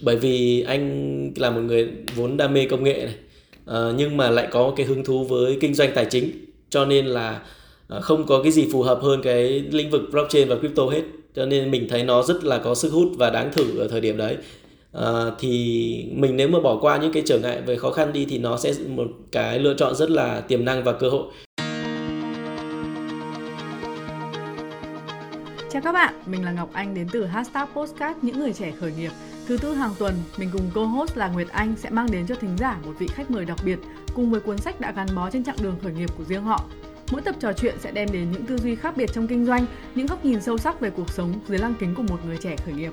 [0.00, 3.14] bởi vì anh là một người vốn đam mê công nghệ này.
[3.70, 6.30] Uh, nhưng mà lại có cái hứng thú với kinh doanh tài chính
[6.70, 7.40] cho nên là
[7.96, 11.02] uh, không có cái gì phù hợp hơn cái lĩnh vực blockchain và crypto hết.
[11.34, 14.00] Cho nên mình thấy nó rất là có sức hút và đáng thử ở thời
[14.00, 14.36] điểm đấy.
[14.98, 15.02] Uh,
[15.38, 18.38] thì mình nếu mà bỏ qua những cái trở ngại về khó khăn đi thì
[18.38, 21.22] nó sẽ một cái lựa chọn rất là tiềm năng và cơ hội.
[25.78, 28.92] Chào các bạn, mình là Ngọc Anh đến từ Hashtag Postcard Những Người Trẻ Khởi
[28.92, 29.12] Nghiệp.
[29.46, 32.56] Thứ tư hàng tuần, mình cùng co-host là Nguyệt Anh sẽ mang đến cho thính
[32.58, 33.78] giả một vị khách mời đặc biệt
[34.14, 36.64] cùng với cuốn sách đã gắn bó trên chặng đường khởi nghiệp của riêng họ.
[37.10, 39.66] Mỗi tập trò chuyện sẽ đem đến những tư duy khác biệt trong kinh doanh,
[39.94, 42.56] những góc nhìn sâu sắc về cuộc sống dưới lăng kính của một người trẻ
[42.64, 42.92] khởi nghiệp.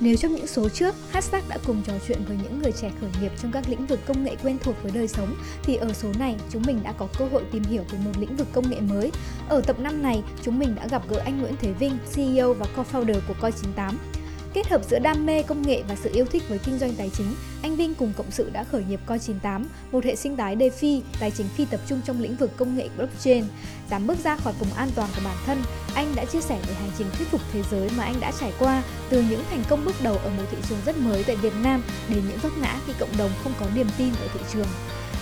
[0.00, 3.10] Nếu trong những số trước, Hashtag đã cùng trò chuyện với những người trẻ khởi
[3.20, 6.08] nghiệp trong các lĩnh vực công nghệ quen thuộc với đời sống, thì ở số
[6.18, 8.80] này chúng mình đã có cơ hội tìm hiểu về một lĩnh vực công nghệ
[8.80, 9.12] mới.
[9.48, 12.66] Ở tập 5 này, chúng mình đã gặp gỡ anh Nguyễn Thế Vinh, CEO và
[12.76, 13.92] co-founder của Coi98.
[14.54, 17.10] Kết hợp giữa đam mê công nghệ và sự yêu thích với kinh doanh tài
[17.16, 21.00] chính, anh Vinh cùng cộng sự đã khởi nghiệp Coi98, một hệ sinh thái DeFi,
[21.20, 23.44] tài chính phi tập trung trong lĩnh vực công nghệ blockchain.
[23.90, 25.62] Dám bước ra khỏi vùng an toàn của bản thân,
[25.94, 28.52] anh đã chia sẻ về hành trình thuyết phục thế giới mà anh đã trải
[28.58, 31.54] qua, từ những thành công bước đầu ở một thị trường rất mới tại Việt
[31.62, 34.66] Nam đến những vấp ngã khi cộng đồng không có niềm tin ở thị trường.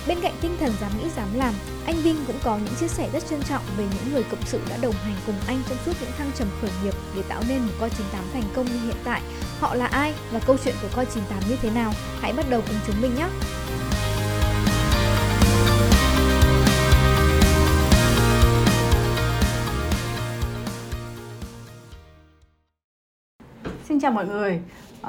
[0.09, 1.55] Bên cạnh tinh thần dám nghĩ dám làm,
[1.87, 4.61] anh Vinh cũng có những chia sẻ rất trân trọng về những người cộng sự
[4.71, 7.59] đã đồng hành cùng anh trong suốt những thăng trầm khởi nghiệp để tạo nên
[7.59, 9.23] một coi 98 thành công như hiện tại.
[9.61, 11.93] Họ là ai và câu chuyện của coi 98 như thế nào?
[12.21, 13.27] Hãy bắt đầu cùng chúng mình nhé!
[23.89, 24.61] Xin chào mọi người.
[25.01, 25.09] Uh,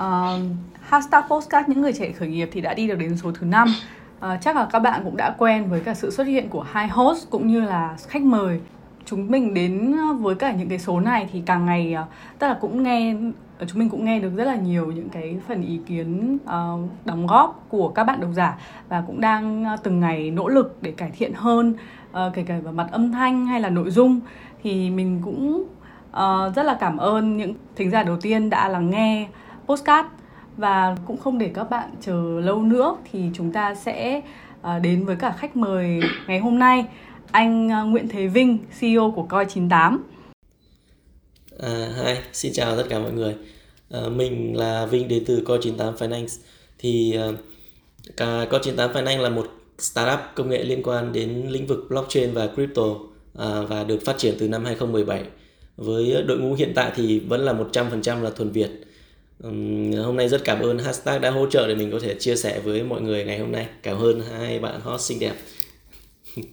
[0.81, 3.67] hashtag postcard những người trẻ khởi nghiệp thì đã đi được đến số thứ 5
[4.23, 6.87] Ờ, chắc là các bạn cũng đã quen với cả sự xuất hiện của hai
[6.87, 8.61] host cũng như là khách mời.
[9.05, 12.05] Chúng mình đến ờ, với cả những cái số này thì càng ngày ờ,
[12.39, 13.15] tức là cũng nghe
[13.67, 17.27] chúng mình cũng nghe được rất là nhiều những cái phần ý kiến uh, đóng
[17.27, 18.57] góp của các bạn độc giả
[18.89, 21.73] và cũng đang từng ngày nỗ lực để cải thiện hơn
[22.11, 24.19] uh, kể cả vào mặt âm thanh hay là nội dung.
[24.63, 25.63] Thì mình cũng
[26.11, 29.27] uh, rất là cảm ơn những thính giả đầu tiên đã lắng nghe
[29.65, 30.07] postcard
[30.57, 34.21] và cũng không để các bạn chờ lâu nữa thì chúng ta sẽ
[34.61, 36.85] à, đến với cả khách mời ngày hôm nay
[37.31, 40.03] anh à, Nguyễn Thế Vinh CEO của Coi 98
[41.59, 43.35] À, hi, xin chào tất cả mọi người.
[43.91, 46.41] À, mình là Vinh đến từ Coi 98 Finance.
[46.79, 47.35] Thì uh,
[48.17, 49.47] cả Coi 98 Finance là một
[49.79, 52.83] startup công nghệ liên quan đến lĩnh vực blockchain và crypto
[53.39, 55.23] à, và được phát triển từ năm 2017.
[55.77, 58.69] Với đội ngũ hiện tại thì vẫn là 100% là thuần Việt
[60.03, 62.59] hôm nay rất cảm ơn hashtag đã hỗ trợ để mình có thể chia sẻ
[62.59, 65.33] với mọi người ngày hôm nay cảm ơn hai bạn hot xinh đẹp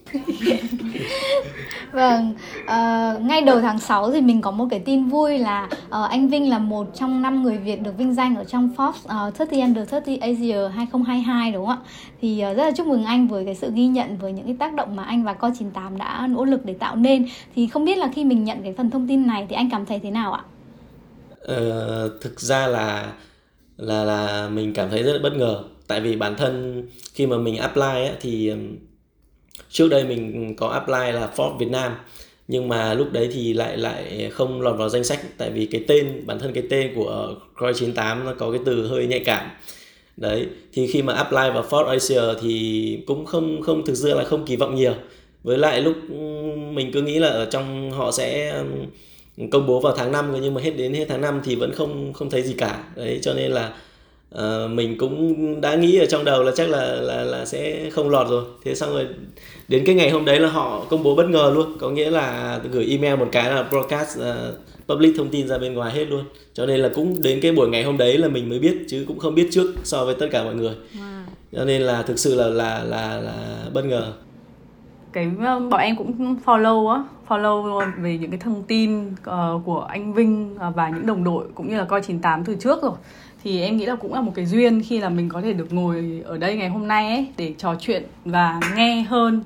[1.92, 6.10] vâng uh, ngay đầu tháng 6 thì mình có một cái tin vui là uh,
[6.10, 9.28] anh Vinh là một trong năm người Việt được vinh danh ở trong Forbes ờ,
[9.28, 11.88] uh, 30 Under 30 Asia 2022 đúng không ạ?
[12.20, 14.56] Thì uh, rất là chúc mừng anh với cái sự ghi nhận với những cái
[14.58, 17.28] tác động mà anh và Co98 đã nỗ lực để tạo nên.
[17.54, 19.86] Thì không biết là khi mình nhận cái phần thông tin này thì anh cảm
[19.86, 20.42] thấy thế nào ạ?
[21.50, 23.12] Ờ, thực ra là
[23.76, 25.62] là là mình cảm thấy rất là bất ngờ.
[25.86, 26.82] Tại vì bản thân
[27.14, 28.52] khi mà mình apply ấy, thì
[29.70, 31.92] trước đây mình có apply là Forbes Việt Nam.
[32.48, 35.20] Nhưng mà lúc đấy thì lại lại không lọt vào danh sách.
[35.38, 38.86] Tại vì cái tên bản thân cái tên của Croy 98 nó có cái từ
[38.86, 39.50] hơi nhạy cảm.
[40.16, 44.24] Đấy thì khi mà apply vào Ford Asia thì cũng không không thực sự là
[44.24, 44.94] không kỳ vọng nhiều.
[45.42, 45.96] Với lại lúc
[46.72, 48.62] mình cứ nghĩ là ở trong họ sẽ
[49.50, 52.12] công bố vào tháng 5 nhưng mà hết đến hết tháng 5 thì vẫn không
[52.12, 52.84] không thấy gì cả.
[52.96, 53.72] Đấy cho nên là
[54.34, 58.10] uh, mình cũng đã nghĩ ở trong đầu là chắc là là là sẽ không
[58.10, 58.44] lọt rồi.
[58.64, 59.06] Thế xong rồi
[59.68, 61.78] đến cái ngày hôm đấy là họ công bố bất ngờ luôn.
[61.78, 64.24] Có nghĩa là gửi email một cái là broadcast uh,
[64.88, 66.24] public thông tin ra bên ngoài hết luôn.
[66.54, 69.04] Cho nên là cũng đến cái buổi ngày hôm đấy là mình mới biết chứ
[69.08, 70.74] cũng không biết trước so với tất cả mọi người.
[70.94, 71.22] Wow.
[71.52, 74.12] cho nên là thực sự là là là là bất ngờ
[75.12, 79.80] cái um, bọn em cũng follow á follow về những cái thông tin uh, của
[79.80, 82.92] anh Vinh ờ, và những đồng đội cũng như là coi 98 từ trước rồi.
[83.42, 85.72] Thì em nghĩ là cũng là một cái duyên khi là mình có thể được
[85.72, 89.42] ngồi ở đây ngày hôm nay ấy để trò chuyện và nghe hơn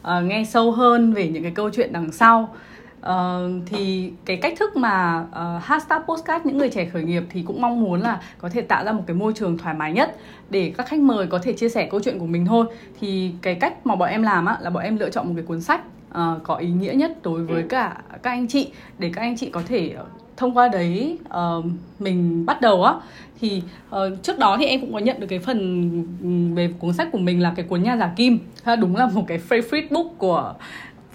[0.00, 2.54] uh, nghe sâu hơn về những cái câu chuyện đằng sau.
[2.98, 7.42] Uh, thì cái cách thức mà uh, hashtag postcard những người trẻ khởi nghiệp thì
[7.42, 10.16] cũng mong muốn là có thể tạo ra một cái môi trường thoải mái nhất
[10.50, 12.66] để các khách mời có thể chia sẻ câu chuyện của mình thôi.
[13.00, 15.44] Thì cái cách mà bọn em làm á là bọn em lựa chọn một cái
[15.44, 15.80] cuốn sách
[16.10, 18.70] uh, có ý nghĩa nhất đối với cả các anh chị.
[18.98, 19.94] Để các anh chị có thể
[20.36, 21.64] thông qua đấy uh,
[21.98, 22.94] mình bắt đầu á.
[23.40, 27.08] Thì uh, trước đó thì em cũng có nhận được cái phần về cuốn sách
[27.12, 28.38] của mình là cái cuốn nhà giả kim.
[28.80, 30.54] Đúng là một cái favorite book của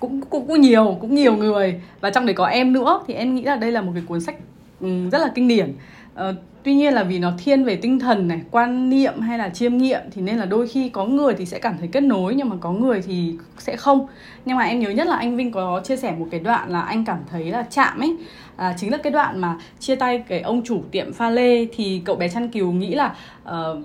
[0.04, 1.82] cũng cũng cũng nhiều cũng nhiều người.
[2.02, 4.22] Và trong đấy có em nữa thì em nghĩ là đây là một cái cuốn
[4.22, 4.36] sách
[4.82, 5.74] ừ, rất là kinh điển.
[6.14, 9.50] Uh, tuy nhiên là vì nó thiên về tinh thần này quan niệm hay là
[9.50, 12.36] chiêm nghiệm thì nên là đôi khi có người thì sẽ cảm thấy kết nối
[12.36, 14.08] nhưng mà có người thì sẽ không.
[14.46, 16.82] Nhưng mà em nhớ nhất là anh Vinh có chia sẻ một cái đoạn là
[16.82, 18.16] anh cảm thấy là chạm ấy.
[18.56, 22.02] À, chính là cái đoạn mà chia tay cái ông chủ tiệm pha lê thì
[22.06, 23.78] cậu bé chăn cừu nghĩ là uh,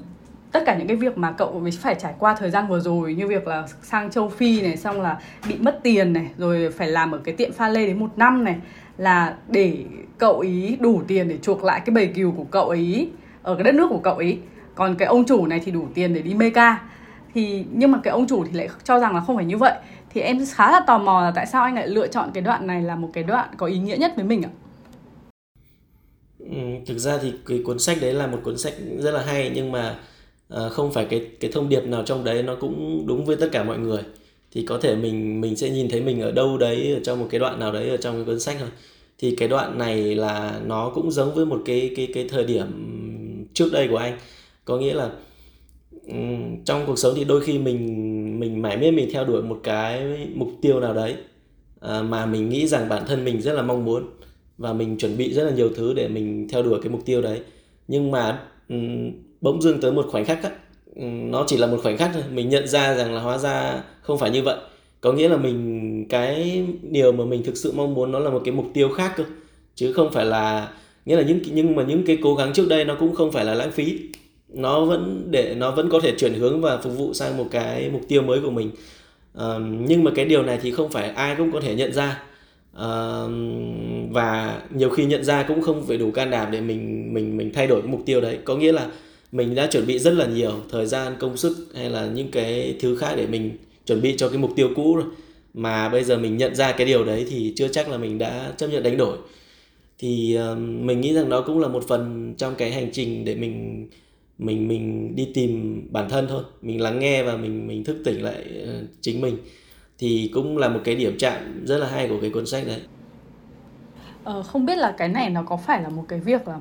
[0.53, 3.27] tất cả những cái việc mà cậu phải trải qua thời gian vừa rồi như
[3.27, 7.13] việc là sang châu Phi này xong là bị mất tiền này rồi phải làm
[7.13, 8.57] ở cái tiệm pha lê đến một năm này
[8.97, 9.85] là để
[10.19, 13.11] cậu ý đủ tiền để chuộc lại cái bầy cừu của cậu ấy
[13.43, 14.39] ở cái đất nước của cậu ấy
[14.75, 16.79] còn cái ông chủ này thì đủ tiền để đi meka
[17.35, 19.73] thì nhưng mà cái ông chủ thì lại cho rằng là không phải như vậy.
[20.11, 22.67] Thì em khá là tò mò là tại sao anh lại lựa chọn cái đoạn
[22.67, 24.51] này là một cái đoạn có ý nghĩa nhất với mình ạ?
[26.39, 26.47] Ừ,
[26.87, 29.73] thực ra thì cái cuốn sách đấy là một cuốn sách rất là hay nhưng
[29.73, 29.97] mà
[30.49, 33.49] Ờ, không phải cái cái thông điệp nào trong đấy nó cũng đúng với tất
[33.53, 34.03] cả mọi người.
[34.53, 37.27] Thì có thể mình mình sẽ nhìn thấy mình ở đâu đấy ở trong một
[37.31, 38.69] cái đoạn nào đấy ở trong cái cuốn sách thôi.
[39.19, 42.67] Thì cái đoạn này là nó cũng giống với một cái cái cái thời điểm
[43.55, 44.19] trước đây của anh.
[44.65, 45.11] Có nghĩa là
[46.65, 50.19] trong cuộc sống thì đôi khi mình mình mãi miết mình theo đuổi một cái
[50.35, 51.15] mục tiêu nào đấy
[51.81, 54.03] à, mà mình nghĩ rằng bản thân mình rất là mong muốn
[54.59, 57.23] và mình chuẩn bị rất là nhiều thứ để mình theo đuổi cái mục tiêu
[57.23, 57.41] đấy.
[57.89, 58.43] Nhưng mà
[59.41, 60.51] bỗng dưng tới một khoảnh khắc á,
[60.97, 62.23] ừ, nó chỉ là một khoảnh khắc thôi.
[62.33, 64.57] Mình nhận ra rằng là hóa ra không phải như vậy.
[65.01, 68.43] Có nghĩa là mình cái điều mà mình thực sự mong muốn nó là một
[68.45, 69.25] cái mục tiêu khác cơ.
[69.75, 70.69] Chứ không phải là
[71.07, 73.45] nghĩa là những nhưng mà những cái cố gắng trước đây nó cũng không phải
[73.45, 73.99] là lãng phí.
[74.49, 77.91] Nó vẫn để nó vẫn có thể chuyển hướng và phục vụ sang một cái
[77.91, 78.71] mục tiêu mới của mình.
[79.35, 79.47] À,
[79.87, 82.23] nhưng mà cái điều này thì không phải ai cũng có thể nhận ra.
[82.77, 83.23] À,
[84.11, 87.53] và nhiều khi nhận ra cũng không phải đủ can đảm để mình mình mình
[87.55, 88.39] thay đổi cái mục tiêu đấy.
[88.45, 88.87] Có nghĩa là
[89.33, 92.77] mình đã chuẩn bị rất là nhiều thời gian công sức hay là những cái
[92.81, 95.05] thứ khác để mình chuẩn bị cho cái mục tiêu cũ rồi.
[95.55, 98.53] Mà bây giờ mình nhận ra cái điều đấy thì chưa chắc là mình đã
[98.57, 99.19] chấp nhận đánh đổi.
[99.99, 103.35] Thì uh, mình nghĩ rằng đó cũng là một phần trong cái hành trình để
[103.35, 103.89] mình
[104.39, 106.43] mình mình đi tìm bản thân thôi.
[106.63, 109.39] Mình lắng nghe và mình mình thức tỉnh lại uh, chính mình.
[109.99, 112.81] Thì cũng là một cái điểm chạm rất là hay của cái cuốn sách đấy.
[114.25, 116.61] Ờ, không biết là cái này nó có phải là một cái việc là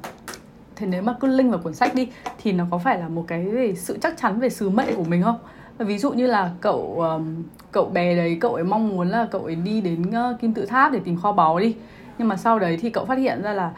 [0.78, 3.26] thế nếu mà cứ link vào cuốn sách đi thì nó có phải là một
[3.28, 5.38] cái về sự chắc chắn về sứ mệnh của mình không?
[5.78, 9.42] Ví dụ như là cậu um, cậu bé đấy cậu ấy mong muốn là cậu
[9.42, 11.76] ấy đi đến uh, kim tự tháp để tìm kho báu đi.
[12.18, 13.72] Nhưng mà sau đấy thì cậu phát hiện ra là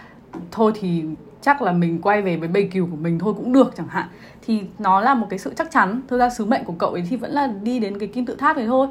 [0.52, 1.04] thôi thì
[1.42, 4.08] chắc là mình quay về với bầy cừu của mình thôi cũng được chẳng hạn.
[4.46, 6.02] Thì nó là một cái sự chắc chắn.
[6.08, 8.36] Thực ra sứ mệnh của cậu ấy thì vẫn là đi đến cái kim tự
[8.36, 8.88] tháp đấy thôi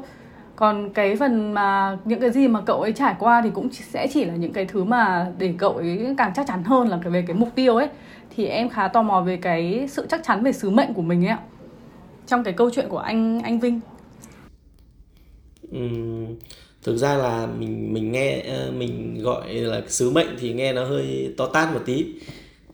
[0.59, 4.07] còn cái phần mà những cái gì mà cậu ấy trải qua thì cũng sẽ
[4.13, 7.11] chỉ là những cái thứ mà để cậu ấy càng chắc chắn hơn là cái
[7.11, 7.87] về cái mục tiêu ấy.
[8.35, 11.25] Thì em khá tò mò về cái sự chắc chắn về sứ mệnh của mình
[11.25, 11.39] ấy ạ.
[12.27, 13.79] Trong cái câu chuyện của anh anh Vinh.
[15.71, 15.79] Ừ,
[16.83, 20.85] thực ra là mình mình nghe ờ, mình gọi là sứ mệnh thì nghe nó
[20.85, 22.05] hơi to tát một tí.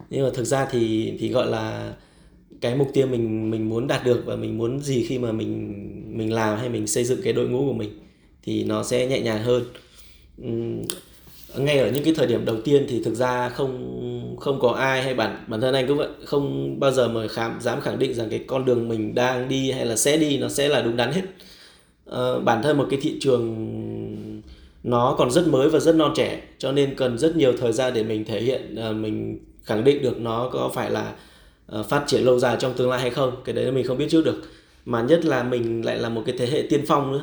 [0.10, 1.94] Nhưng mà thực ra thì thì gọi là
[2.62, 5.74] cái mục tiêu mình mình muốn đạt được và mình muốn gì khi mà mình
[6.18, 8.00] mình làm hay mình xây dựng cái đội ngũ của mình
[8.44, 9.64] thì nó sẽ nhẹ nhàng hơn.
[10.48, 10.82] Uhm,
[11.58, 15.04] ngay ở những cái thời điểm đầu tiên thì thực ra không không có ai
[15.04, 18.14] hay bản bản thân anh cũng vậy không bao giờ mà khám dám khẳng định
[18.14, 20.98] rằng cái con đường mình đang đi hay là sẽ đi nó sẽ là đúng
[20.98, 21.22] đắn hết.
[22.10, 23.56] Uh, bản thân một cái thị trường
[24.84, 27.94] nó còn rất mới và rất non trẻ cho nên cần rất nhiều thời gian
[27.94, 31.14] để mình thể hiện uh, mình khẳng định được nó có phải là
[31.80, 34.08] uh, phát triển lâu dài trong tương lai hay không cái đấy mình không biết
[34.10, 34.42] trước được
[34.86, 37.22] mà nhất là mình lại là một cái thế hệ tiên phong nữa.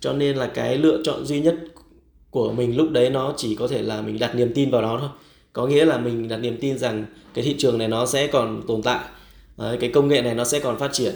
[0.00, 1.56] Cho nên là cái lựa chọn duy nhất
[2.30, 4.98] của mình lúc đấy nó chỉ có thể là mình đặt niềm tin vào nó
[5.00, 5.08] thôi.
[5.52, 7.04] Có nghĩa là mình đặt niềm tin rằng
[7.34, 9.04] cái thị trường này nó sẽ còn tồn tại
[9.58, 11.14] đấy, cái công nghệ này nó sẽ còn phát triển.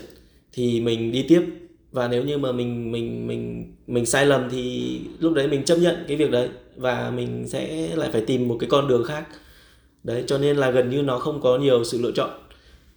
[0.53, 1.43] Thì mình đi tiếp.
[1.93, 5.77] Và nếu như mà mình mình mình mình sai lầm thì lúc đấy mình chấp
[5.77, 9.25] nhận cái việc đấy và mình sẽ lại phải tìm một cái con đường khác.
[10.05, 12.31] Đấy cho nên là gần như nó không có nhiều sự lựa chọn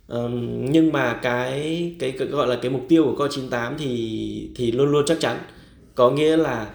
[0.07, 4.49] um, nhưng mà cái, cái cái gọi là cái mục tiêu của co 98 thì
[4.55, 5.37] thì luôn luôn chắc chắn.
[5.95, 6.69] Có nghĩa là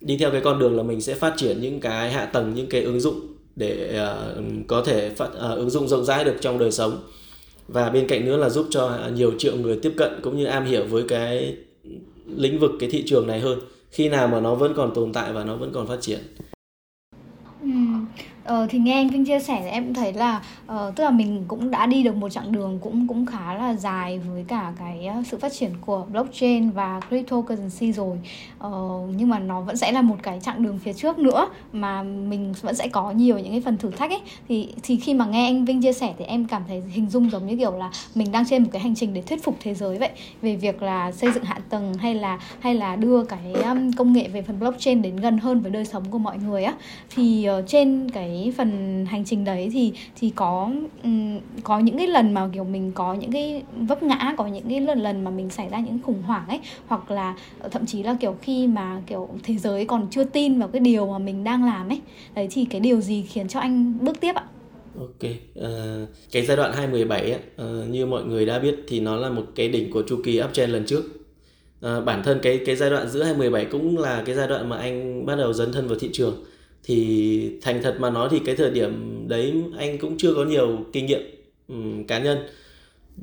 [0.00, 2.66] đi theo cái con đường là mình sẽ phát triển những cái hạ tầng những
[2.66, 3.20] cái ứng dụng
[3.56, 4.00] để
[4.38, 7.02] uh, có thể phát uh, ứng dụng rộng rãi được trong đời sống.
[7.68, 10.64] Và bên cạnh nữa là giúp cho nhiều triệu người tiếp cận cũng như am
[10.64, 11.56] hiểu với cái
[12.36, 13.58] lĩnh vực cái thị trường này hơn
[13.90, 16.18] khi nào mà nó vẫn còn tồn tại và nó vẫn còn phát triển.
[18.52, 20.42] Ờ, thì nghe anh Vinh chia sẻ thì em cũng thấy là
[20.72, 23.74] uh, tức là mình cũng đã đi được một chặng đường cũng cũng khá là
[23.74, 28.18] dài với cả cái ờ, sự phát triển của blockchain và cryptocurrency rồi.
[28.66, 32.02] Uh, nhưng mà nó vẫn sẽ là một cái chặng đường phía trước nữa mà
[32.02, 34.20] mình vẫn sẽ có nhiều những cái phần thử thách ấy.
[34.48, 37.30] Thì thì khi mà nghe anh Vinh chia sẻ thì em cảm thấy hình dung
[37.30, 39.74] giống như kiểu là mình đang trên một cái hành trình để thuyết phục thế
[39.74, 40.10] giới vậy
[40.42, 44.12] về việc là xây dựng hạ tầng hay là hay là đưa cái um, công
[44.12, 46.74] nghệ về phần blockchain đến gần hơn với đời sống của mọi người á.
[47.14, 50.70] Thì uh, trên cái cái phần hành trình đấy thì thì có
[51.02, 54.64] um, có những cái lần mà kiểu mình có những cái vấp ngã có những
[54.68, 57.86] cái lần lần mà mình xảy ra những khủng hoảng ấy hoặc là ờ, thậm
[57.86, 61.18] chí là kiểu khi mà kiểu thế giới còn chưa tin vào cái điều mà
[61.18, 62.00] mình đang làm ấy
[62.34, 64.44] đấy thì cái điều gì khiến cho anh bước tiếp ạ
[64.98, 65.64] Ok, uh,
[66.32, 67.40] cái giai đoạn 2017 ấy,
[67.82, 70.42] uh, như mọi người đã biết thì nó là một cái đỉnh của chu kỳ
[70.42, 71.02] uptrend lần trước.
[71.86, 74.76] Uh, bản thân cái cái giai đoạn giữa 2017 cũng là cái giai đoạn mà
[74.76, 76.44] anh bắt đầu dấn thân vào thị trường.
[76.84, 80.78] Thì thành thật mà nói thì cái thời điểm đấy anh cũng chưa có nhiều
[80.92, 81.20] kinh nghiệm
[81.68, 82.38] um, cá nhân.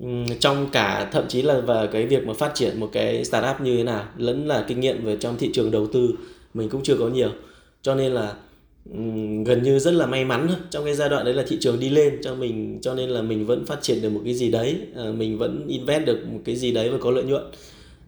[0.02, 3.62] Um, trong cả thậm chí là và cái việc mà phát triển một cái startup
[3.62, 6.10] như thế nào lẫn là kinh nghiệm về trong thị trường đầu tư
[6.54, 7.30] mình cũng chưa có nhiều.
[7.82, 8.34] Cho nên là
[8.94, 9.00] ừ,
[9.46, 11.90] gần như rất là may mắn trong cái giai đoạn đấy là thị trường đi
[11.90, 14.78] lên cho mình cho nên là mình vẫn phát triển được một cái gì đấy
[15.10, 17.44] uh, mình vẫn invest được một cái gì đấy và có lợi nhuận.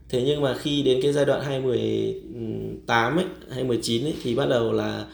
[0.10, 4.74] Thế nhưng mà khi đến cái giai đoạn 2018 ấy 2019 ấy thì bắt đầu
[4.74, 5.06] là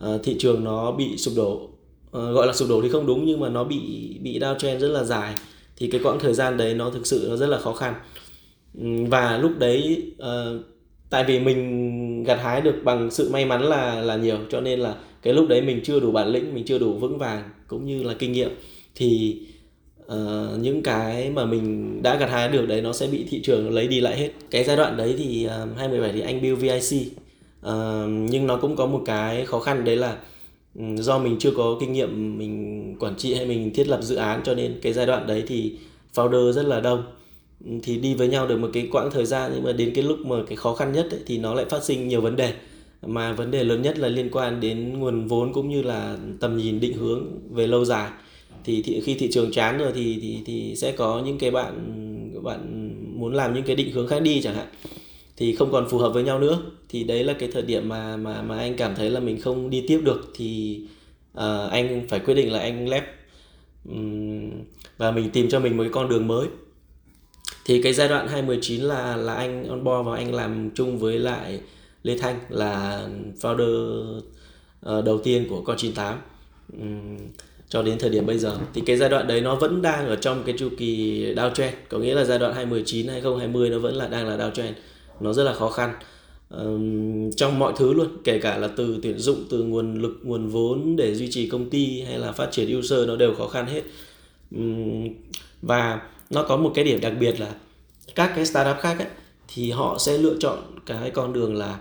[0.00, 1.68] Ờ, thị trường nó bị sụp đổ.
[2.08, 3.78] Uh, gọi là sụp đổ thì không đúng nhưng mà nó bị
[4.22, 5.34] bị downtrend rất là dài.
[5.76, 7.94] Thì cái quãng thời gian đấy nó thực sự nó rất là khó khăn.
[8.78, 10.60] Ừ, và lúc đấy uh,
[11.10, 14.80] tại vì mình gặt hái được bằng sự may mắn là là nhiều cho nên
[14.80, 17.86] là cái lúc đấy mình chưa đủ bản lĩnh mình chưa đủ vững vàng cũng
[17.86, 18.50] như là kinh nghiệm.
[18.94, 19.40] Thì
[20.06, 23.70] uh, những cái mà mình đã gặt hái được đấy nó sẽ bị thị trường
[23.70, 24.30] lấy đi lại hết.
[24.50, 27.08] Cái giai đoạn đấy thì uh, 2017 thì anh build VIC
[28.30, 30.16] nhưng nó cũng có một cái khó khăn đấy là
[30.96, 34.40] do mình chưa có kinh nghiệm mình quản trị hay mình thiết lập dự án
[34.44, 35.72] cho nên cái giai đoạn đấy thì
[36.14, 37.02] founder rất là đông.
[37.82, 40.18] Thì đi với nhau được một cái quãng thời gian nhưng mà đến cái lúc
[40.18, 42.52] mà cái khó khăn nhất ấy, thì nó lại phát sinh nhiều vấn đề.
[43.06, 46.56] Mà vấn đề lớn nhất là liên quan đến nguồn vốn cũng như là tầm
[46.56, 48.10] nhìn định hướng về lâu dài.
[48.64, 51.74] Thì, thì khi thị trường chán rồi thì thì thì sẽ có những cái bạn
[52.42, 54.66] bạn muốn làm những cái định hướng khác đi chẳng hạn
[55.38, 56.62] thì không còn phù hợp với nhau nữa.
[56.88, 59.70] Thì đấy là cái thời điểm mà mà mà anh cảm thấy là mình không
[59.70, 60.32] đi tiếp được.
[60.34, 60.80] Thì
[61.36, 63.04] uh, anh phải quyết định là anh lép
[63.88, 64.50] um,
[64.96, 66.46] và mình tìm cho mình một cái con đường mới.
[67.64, 71.18] Thì cái giai đoạn 2019 là là anh on board và anh làm chung với
[71.18, 71.60] lại
[72.02, 73.06] Lê Thanh là
[73.40, 76.18] founder uh, đầu tiên của con 98
[76.72, 77.16] um,
[77.68, 78.58] cho đến thời điểm bây giờ.
[78.74, 81.72] Thì cái giai đoạn đấy nó vẫn đang ở trong cái chu kỳ downtrend.
[81.88, 84.72] Có nghĩa là giai đoạn 2019 2020 nó vẫn là đang là downtrend
[85.20, 85.94] nó rất là khó khăn.
[86.50, 90.48] Um, trong mọi thứ luôn kể cả là từ tuyển dụng từ nguồn lực nguồn
[90.48, 93.66] vốn để duy trì công ty hay là phát triển user nó đều khó khăn
[93.66, 93.82] hết.
[94.56, 95.08] Um,
[95.62, 97.54] và nó có một cái điểm đặc biệt là
[98.14, 99.08] các cái startup khác ấy,
[99.54, 101.78] thì họ sẽ lựa chọn cái con đường là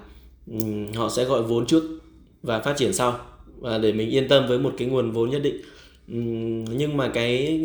[0.51, 1.83] um, họ sẽ gọi vốn trước
[2.43, 3.19] và phát triển sau.
[3.59, 5.61] Và để mình yên tâm với một cái nguồn vốn nhất định.
[6.07, 7.61] Um, nhưng mà cái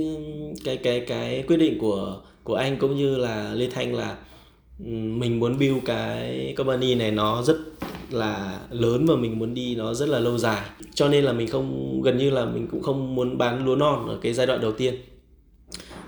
[0.64, 4.16] cái cái cái quyết định của của anh cũng như là Lê Thanh là
[4.90, 7.56] mình muốn build cái company này nó rất
[8.10, 10.62] là lớn và mình muốn đi nó rất là lâu dài.
[10.94, 14.06] Cho nên là mình không, gần như là mình cũng không muốn bán lúa non
[14.08, 14.94] ở cái giai đoạn đầu tiên.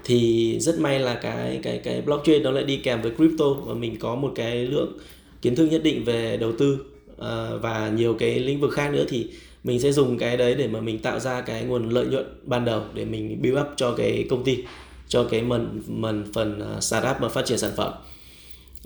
[0.05, 3.75] Thì rất may là cái cái cái blockchain nó lại đi kèm với crypto và
[3.75, 4.99] mình có một cái lượng
[5.43, 6.79] kiến thức nhất định về đầu tư
[7.19, 9.27] à, và nhiều cái lĩnh vực khác nữa thì
[9.65, 12.65] mình sẽ dùng cái đấy để mà mình tạo ra cái nguồn lợi nhuận ban
[12.65, 14.59] đầu để mình build up cho cái công ty,
[15.09, 17.93] cho cái mần mần phần à, startup mà phát triển sản phẩm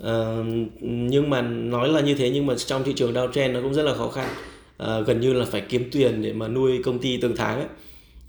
[0.03, 0.45] uh,
[0.81, 3.83] nhưng mà nói là như thế nhưng mà trong thị trường downtrend nó cũng rất
[3.83, 4.27] là khó khăn.
[4.83, 7.67] Uh, gần như là phải kiếm tiền để mà nuôi công ty từng tháng ấy.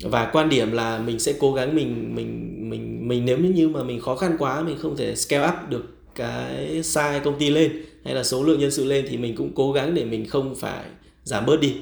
[0.03, 3.83] Và quan điểm là mình sẽ cố gắng mình mình mình mình nếu như mà
[3.83, 5.85] mình khó khăn quá mình không thể scale up được
[6.15, 7.73] cái size công ty lên
[8.05, 10.55] hay là số lượng nhân sự lên thì mình cũng cố gắng để mình không
[10.55, 10.85] phải
[11.25, 11.75] giảm bớt đi.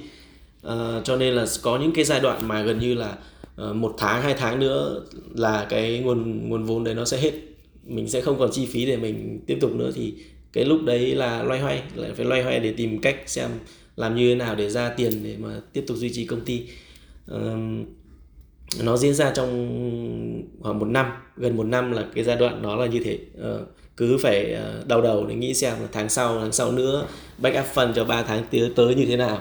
[0.66, 0.72] Uh,
[1.04, 3.16] cho nên là có những cái giai đoạn mà gần như là
[3.70, 5.02] uh, một tháng hai tháng nữa
[5.34, 7.32] là cái nguồn nguồn vốn đấy nó sẽ hết
[7.88, 10.14] mình sẽ không còn chi phí để mình tiếp tục nữa thì
[10.52, 13.50] cái lúc đấy là loay hoay lại phải loay hoay để tìm cách xem
[13.96, 16.62] làm như thế nào để ra tiền để mà tiếp tục duy trì công ty.
[17.34, 17.38] Uh,
[18.82, 19.48] nó diễn ra trong
[20.60, 23.18] khoảng một năm gần một năm là cái giai đoạn đó là như thế.
[23.38, 27.06] Uh, cứ phải uh, đau đầu để nghĩ xem là tháng sau tháng sau nữa
[27.38, 29.38] backup phần cho 3 tháng tới tới như thế nào.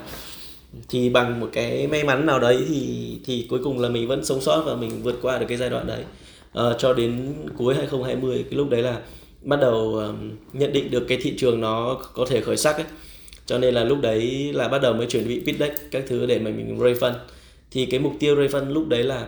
[0.89, 4.25] Thì bằng một cái may mắn nào đấy thì thì cuối cùng là mình vẫn
[4.25, 6.03] sống sót và mình vượt qua được cái giai đoạn đấy
[6.59, 9.01] uh, cho đến cuối 2020 cái lúc đấy là
[9.41, 12.85] bắt đầu um, nhận định được cái thị trường nó có thể khởi sắc ấy.
[13.45, 16.25] Cho nên là lúc đấy là bắt đầu mới chuẩn bị pitch deck các thứ
[16.25, 17.13] để mà mình raise fund
[17.71, 19.27] thì cái mục tiêu Raven lúc đấy là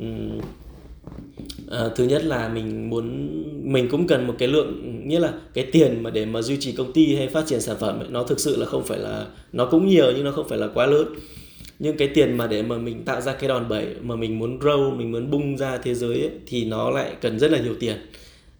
[0.00, 3.28] um, uh, thứ nhất là mình muốn
[3.72, 6.72] mình cũng cần một cái lượng nghĩa là cái tiền mà để mà duy trì
[6.72, 9.26] công ty hay phát triển sản phẩm ấy, nó thực sự là không phải là
[9.52, 11.06] nó cũng nhiều nhưng nó không phải là quá lớn
[11.78, 14.58] nhưng cái tiền mà để mà mình tạo ra cái đòn bẩy mà mình muốn
[14.58, 17.74] grow mình muốn bung ra thế giới ấy, thì nó lại cần rất là nhiều
[17.80, 17.96] tiền.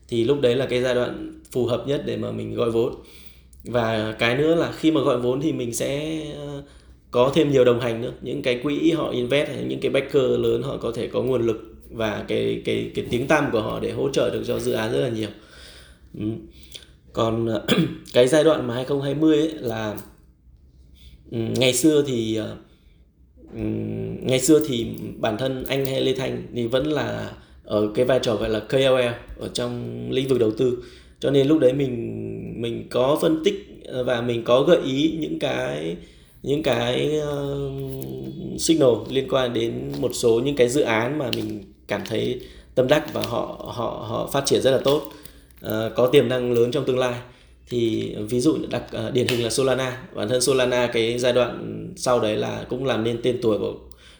[0.08, 2.94] Thì lúc đấy là cái giai đoạn phù hợp nhất để mà mình gọi vốn.
[3.64, 6.62] Và cái nữa là khi mà gọi vốn thì mình sẽ ờ,
[7.10, 8.12] có thêm nhiều đồng hành nữa.
[8.22, 11.46] Những cái quỹ họ invest hay những cái backer lớn họ có thể có nguồn
[11.46, 14.72] lực và cái cái cái tiếng tăm của họ để hỗ trợ được cho dự
[14.72, 15.28] án rất là nhiều.
[16.18, 16.26] Ừ.
[17.12, 17.66] còn ờ,
[18.12, 19.96] cái giai đoạn mà 2020 ấy là
[21.30, 22.56] ngày xưa thì ờ,
[24.22, 24.86] ngày xưa thì
[25.16, 27.30] bản thân anh hay Lê Thanh thì vẫn là
[27.64, 29.00] ở cái vai trò gọi là KOL
[29.38, 30.78] ở trong lĩnh vực đầu tư.
[31.20, 33.66] Cho nên lúc đấy mình mình có phân tích
[34.04, 35.96] và mình có gợi ý những cái
[36.42, 41.62] những cái uh, signal liên quan đến một số những cái dự án mà mình
[41.86, 42.40] cảm thấy
[42.74, 45.02] tâm đắc và họ họ họ phát triển rất là tốt
[45.66, 47.14] uh, có tiềm năng lớn trong tương lai
[47.68, 50.02] thì ví dụ đặc uh, điển hình là Solana.
[50.14, 53.74] Bản thân Solana cái giai đoạn sau đấy là cũng làm nên tên tuổi của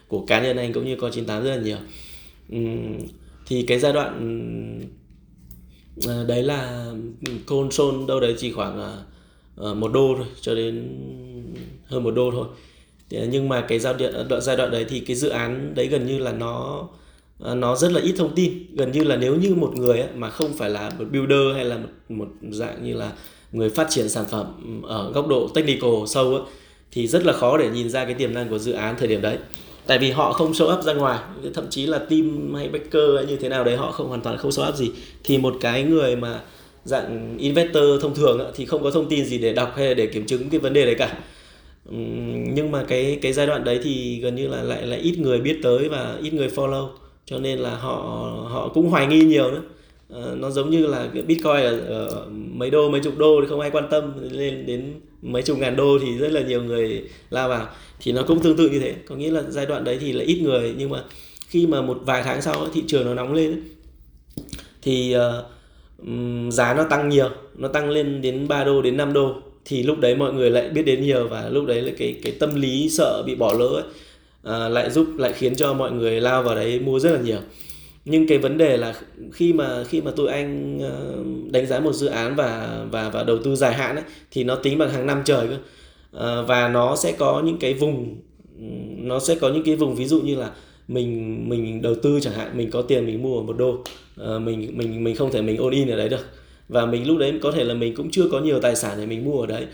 [0.09, 1.76] của cá nhân anh cũng như con 98 rất là nhiều.
[2.57, 2.99] Uhm,
[3.47, 4.81] thì cái giai đoạn
[5.99, 6.93] uh, đấy là
[7.47, 9.03] console đâu đấy chỉ khoảng
[9.61, 10.88] uh, một đô thôi cho đến
[11.85, 12.47] hơn một đô thôi.
[13.11, 16.07] Nhưng mà cái giao điện đoạn giai đoạn đấy thì cái dự án đấy gần
[16.07, 16.88] như là nó
[17.38, 18.76] nó rất là ít thông tin.
[18.76, 21.65] Gần như là nếu như một người ấy, mà không phải là một builder hay
[21.65, 23.12] là một, một dạng như là
[23.53, 26.43] người phát triển sản phẩm ừ, ở góc độ technical sâu ấy,
[26.93, 29.23] thì rất là khó để nhìn ra cái tiềm năng của dự án thời điểm
[29.23, 29.38] đấy.
[29.87, 31.19] Tại vì họ không show up ra ngoài
[31.55, 34.38] thậm chí là team hay backer hay như thế nào đấy họ không hoàn toàn
[34.38, 34.91] không show up gì.
[35.25, 36.41] Thì một cái người mà
[36.85, 40.07] dạng investor thông thường ấy, thì không có thông tin gì để đọc hay để
[40.07, 41.19] kiểm chứng cái vấn đề đấy cả.
[41.91, 41.97] Ừ,
[42.53, 45.41] nhưng mà cái cái giai đoạn đấy thì gần như là lại là ít người
[45.41, 46.88] biết tới và ít người follow
[47.26, 47.95] cho nên là họ
[48.49, 49.62] họ cũng hoài nghi nhiều nữa.
[50.09, 53.61] Ờ, nó giống như là bitcoin ở, ờ, mấy đô mấy chục đô thì không
[53.61, 54.13] ai quan tâm.
[54.31, 57.69] Lên đến mấy chục ngàn đô thì rất là nhiều người lao vào.
[58.01, 58.95] Thì nó cũng tương tự như thế.
[59.09, 61.05] Có nghĩa là giai đoạn đấy thì là ít người nhưng mà
[61.49, 63.63] khi mà một vài tháng sau thị trường nó nóng lên
[64.83, 67.31] thì uh, giá nó tăng nhiều.
[67.55, 69.35] Nó tăng lên đến 3 đô đến 5 đô.
[69.65, 72.33] Thì lúc đấy mọi người lại biết đến nhiều và lúc đấy là cái cái
[72.33, 73.83] tâm lý sợ bị bỏ lỡ
[74.45, 77.39] ấy, lại giúp lại khiến cho mọi người lao vào đấy mua rất là nhiều
[78.07, 78.95] nhưng cái vấn đề là
[79.33, 83.23] khi mà khi mà tụi anh ờ, đánh giá một dự án và và và
[83.25, 85.57] đầu tư dài hạn ấy, thì nó tính bằng hàng năm trời cơ.
[86.12, 88.16] À, và nó sẽ có những cái vùng
[88.99, 90.51] nó sẽ có những cái vùng ví dụ như là
[90.88, 93.85] mình mình đầu tư chẳng hạn mình có tiền mình mua một đô
[94.16, 96.27] à, mình mình mình không thể mình all in ở đấy được.
[96.69, 99.07] Và mình lúc đấy có thể là mình cũng chưa có nhiều tài sản để
[99.07, 99.66] mình mua ở đấy.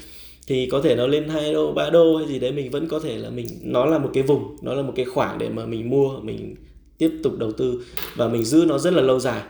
[0.46, 3.00] Thì có thể nó lên 2 đô 3 đô hay gì đấy mình vẫn có
[3.00, 5.66] thể là mình nó là một cái vùng nó là một cái khoảng để mà
[5.66, 6.54] mình mua mình
[7.02, 7.80] tiếp tục đầu tư
[8.16, 9.42] và mình giữ nó rất là lâu dài.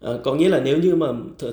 [0.00, 1.06] À, có nghĩa là nếu như mà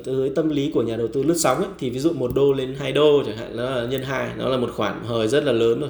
[0.05, 2.53] với tâm lý của nhà đầu tư lướt sóng ấy, thì ví dụ một đô
[2.53, 5.43] lên 2 đô chẳng hạn nó là nhân 2 nó là một khoản hời rất
[5.43, 5.89] là lớn rồi.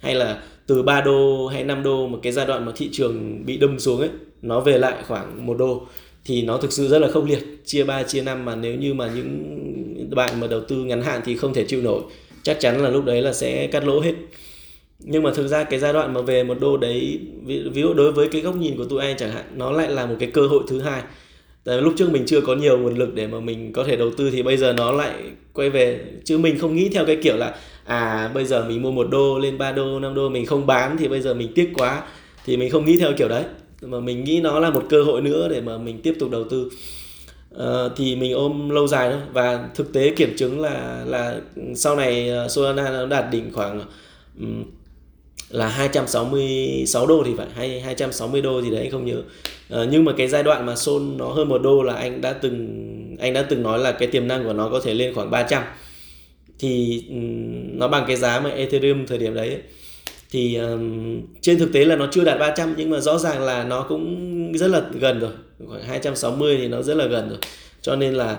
[0.00, 3.46] Hay là từ 3 đô hay 5 đô một cái giai đoạn mà thị trường
[3.46, 4.10] bị đâm xuống ấy
[4.42, 5.86] nó về lại khoảng một đô
[6.24, 7.60] thì nó thực sự rất là không liệt.
[7.64, 11.20] Chia 3 chia 5 mà nếu như mà những bạn mà đầu tư ngắn hạn
[11.24, 12.02] thì không thể chịu nổi.
[12.42, 14.14] Chắc chắn là lúc đấy là sẽ cắt lỗ hết
[15.02, 17.94] nhưng mà thực ra cái giai đoạn mà về một đô đấy ví, ví dụ
[17.94, 20.30] đối với cái góc nhìn của tụi anh chẳng hạn nó lại là một cái
[20.30, 21.02] cơ hội thứ hai.
[21.64, 24.10] Tại lúc trước mình chưa có nhiều nguồn lực để mà mình có thể đầu
[24.16, 25.14] tư thì bây giờ nó lại
[25.52, 26.00] quay về.
[26.24, 29.38] Chứ mình không nghĩ theo cái kiểu là à bây giờ mình mua một đô
[29.38, 32.02] lên 3 đô 5 đô mình không bán thì bây giờ mình tiếc quá.
[32.46, 33.44] Thì mình không nghĩ theo kiểu đấy.
[33.82, 36.44] Mà mình nghĩ nó là một cơ hội nữa để mà mình tiếp tục đầu
[36.44, 36.70] tư.
[37.58, 39.20] À, thì mình ôm lâu dài thôi.
[39.32, 41.40] Và thực tế kiểm chứng là là
[41.74, 43.80] sau này ờ, Solana nó đạt đỉnh khoảng
[44.40, 44.64] um,
[45.50, 49.22] là 266 đô thì phải hay 260 đô gì đấy anh không nhớ.
[49.82, 52.32] Uh, nhưng mà cái giai đoạn mà Sol nó hơn một đô là anh đã
[52.32, 55.30] từng anh đã từng nói là cái tiềm năng của nó có thể lên khoảng
[55.30, 55.62] 300
[56.58, 59.60] thì um, nó bằng cái giá mà Ethereum thời điểm đấy ấy.
[60.30, 63.64] Thì um, trên thực tế là nó chưa đạt 300 nhưng mà rõ ràng là
[63.64, 65.32] nó cũng rất là gần rồi.
[65.68, 67.38] Khoảng 260 thì nó rất là gần rồi
[67.82, 68.38] cho nên là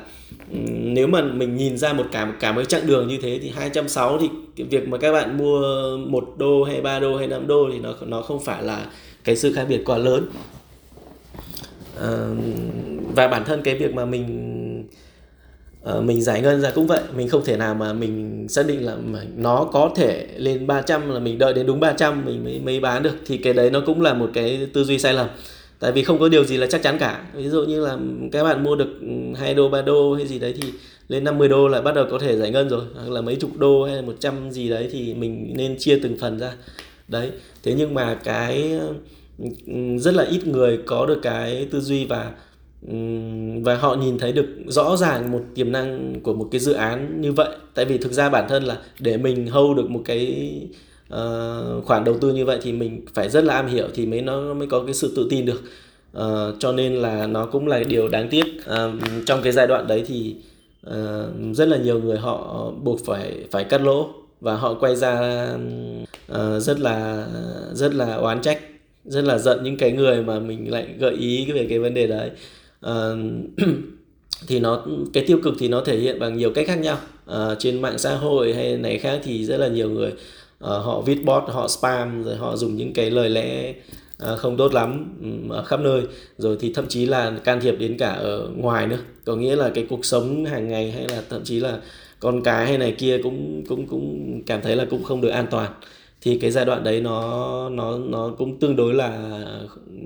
[0.67, 3.49] nếu mà mình nhìn ra một cả một cả một chặng đường như thế thì
[3.49, 5.61] 260 thì cái việc mà các bạn mua
[5.97, 8.85] một đô hay 3 đô hay 5 đô thì nó nó không phải là
[9.23, 10.29] cái sự khác biệt quá lớn.
[12.01, 12.11] À,
[13.15, 14.87] và bản thân cái việc mà mình
[15.89, 17.01] uh, mình giải ngân ra cũng vậy.
[17.15, 18.95] Mình không thể nào mà mình xác định là
[19.35, 23.03] nó có thể lên 300 là mình đợi đến đúng 300 mình mới mới bán
[23.03, 23.15] được.
[23.25, 25.27] Thì cái đấy nó cũng là một cái tư duy sai lầm
[25.81, 27.25] tại vì không có điều gì là chắc chắn cả.
[27.33, 27.97] Ví dụ như là
[28.31, 28.99] các bạn mua được
[29.35, 30.69] 2 đô 3 đô hay gì đấy thì
[31.07, 32.81] lên 50 đô là bắt đầu có thể giải ngân rồi.
[32.95, 36.17] Hoặc là mấy chục đô hay là 100 gì đấy thì mình nên chia từng
[36.19, 36.53] phần ra.
[37.07, 37.31] Đấy,
[37.63, 38.79] thế nhưng mà cái
[39.99, 42.31] rất là ít người có được cái tư duy và
[43.63, 47.21] và họ nhìn thấy được rõ ràng một tiềm năng của một cái dự án
[47.21, 47.49] như vậy.
[47.73, 50.51] Tại vì thực ra bản thân là để mình hâu được một cái
[51.15, 54.21] uh, khoản đầu tư như vậy thì mình phải rất là am hiểu thì mới
[54.21, 55.61] nó mới có cái sự tự tin được.
[56.17, 58.45] Uh, cho nên là nó cũng là điều đáng tiếc.
[58.45, 60.35] Uh, trong cái giai đoạn đấy thì
[60.87, 64.09] uh, rất là nhiều người họ buộc phải phải cắt lỗ
[64.41, 65.45] và họ quay ra
[66.31, 67.27] uh, rất là
[67.73, 68.59] rất là oán trách
[69.05, 72.07] rất là giận những cái người mà mình lại gợi ý về cái vấn đề
[72.07, 72.29] đấy.
[72.85, 73.19] Uh,
[74.47, 76.97] thì nó cái tiêu cực thì nó thể hiện bằng nhiều cách khác nhau.
[77.31, 80.17] Uh, trên mạng xã hội hay này khác thì rất là nhiều người uh,
[80.61, 83.73] Ờ, họ viết bot họ spam rồi họ dùng những cái lời lẽ
[84.33, 86.01] uh, không tốt lắm ừ, um, ở khắp nơi.
[86.37, 88.97] Rồi thì thậm chí là can thiệp đến cả ở ngoài nữa.
[89.25, 91.79] Có nghĩa là cái cuộc sống hàng ngày hay là thậm chí là
[92.19, 95.47] con cái hay này kia cũng cũng cũng cảm thấy là cũng không được an
[95.51, 95.71] toàn.
[96.21, 99.39] Thì cái giai đoạn đấy nó nó nó cũng tương đối là
[99.87, 99.97] ừ,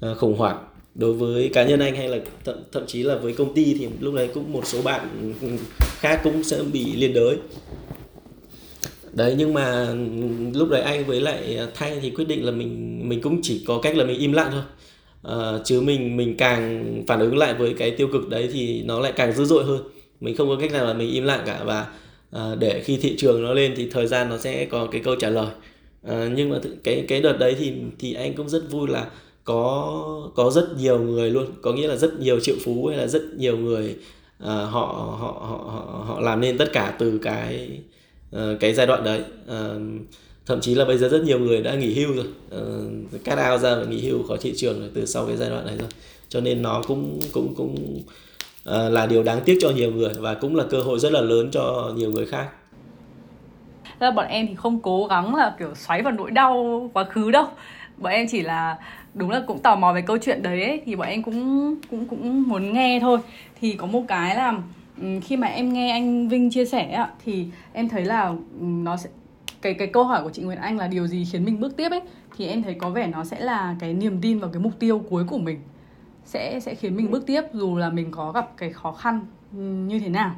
[0.00, 0.64] à, khủng hoảng.
[0.94, 3.88] Đối với cá nhân anh hay là thậm, thậm chí là với công ty thì
[4.00, 5.32] lúc đấy cũng một số bạn
[5.78, 7.36] khác cũng sẽ bị liên đới
[9.12, 9.94] đấy nhưng mà
[10.54, 13.78] lúc đấy anh với lại thanh thì quyết định là mình mình cũng chỉ có
[13.82, 14.62] cách là mình im lặng thôi.
[15.22, 19.00] À, chứ mình mình càng phản ứng lại với cái tiêu cực đấy thì nó
[19.00, 19.80] lại càng dữ dội hơn.
[20.20, 21.86] Mình không có cách nào là mình im lặng cả và
[22.30, 25.16] à, để khi thị trường nó lên thì thời gian nó sẽ có cái câu
[25.16, 25.50] trả lời.
[26.02, 29.06] À, nhưng mà cái cái đợt đấy thì thì anh cũng rất vui là
[29.44, 31.46] có có rất nhiều người luôn.
[31.62, 33.96] Có nghĩa là rất nhiều triệu phú hay là rất nhiều người
[34.38, 37.78] họ họ, họ họ họ làm nên tất cả từ cái
[38.36, 39.22] uh, cái giai đoạn đấy.
[39.44, 39.82] Uh,
[40.46, 42.26] thậm chí là bây giờ rất nhiều người đã nghỉ hưu rồi.
[42.56, 45.50] Uh, cắt ao ra và nghỉ hưu khỏi thị trường rồi từ sau cái giai
[45.50, 45.88] đoạn này rồi.
[46.28, 48.02] Cho nên nó cũng cũng cũng
[48.68, 51.20] uh, là điều đáng tiếc cho nhiều người và cũng là cơ hội rất là
[51.20, 52.48] lớn cho nhiều người khác.
[54.00, 57.30] Ra bọn em thì không cố gắng là kiểu xoáy vào nỗi đau quá khứ
[57.30, 57.46] đâu.
[57.96, 58.76] Bọn em chỉ là
[59.14, 62.06] đúng là cũng tò mò về câu chuyện đấy ấy, thì bọn em cũng cũng
[62.06, 63.18] cũng muốn nghe thôi.
[63.60, 64.62] Thì có một cái là
[65.00, 68.96] Ừ, khi mà em nghe anh Vinh chia sẻ thì em thấy là ừ, nó
[68.96, 69.10] sẽ,
[69.62, 71.90] cái cái câu hỏi của chị Nguyễn Anh là điều gì khiến mình bước tiếp
[71.90, 72.00] ấy,
[72.36, 74.98] thì em thấy có vẻ nó sẽ là cái niềm tin vào cái mục tiêu
[75.10, 75.60] cuối của mình,
[76.24, 79.20] sẽ sẽ khiến mình bước tiếp dù là mình có gặp cái khó khăn
[79.52, 80.34] ừ, như thế nào.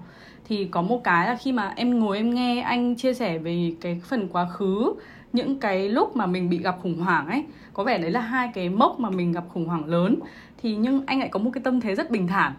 [0.48, 3.72] Thì có một cái là khi mà em ngồi em nghe anh chia sẻ về
[3.80, 4.92] cái phần quá khứ,
[5.32, 8.50] những cái lúc mà mình bị gặp khủng hoảng ấy, có vẻ đấy là hai
[8.54, 10.18] cái mốc mà mình gặp khủng hoảng lớn,
[10.62, 12.52] thì nhưng anh lại có một cái tâm thế rất bình thản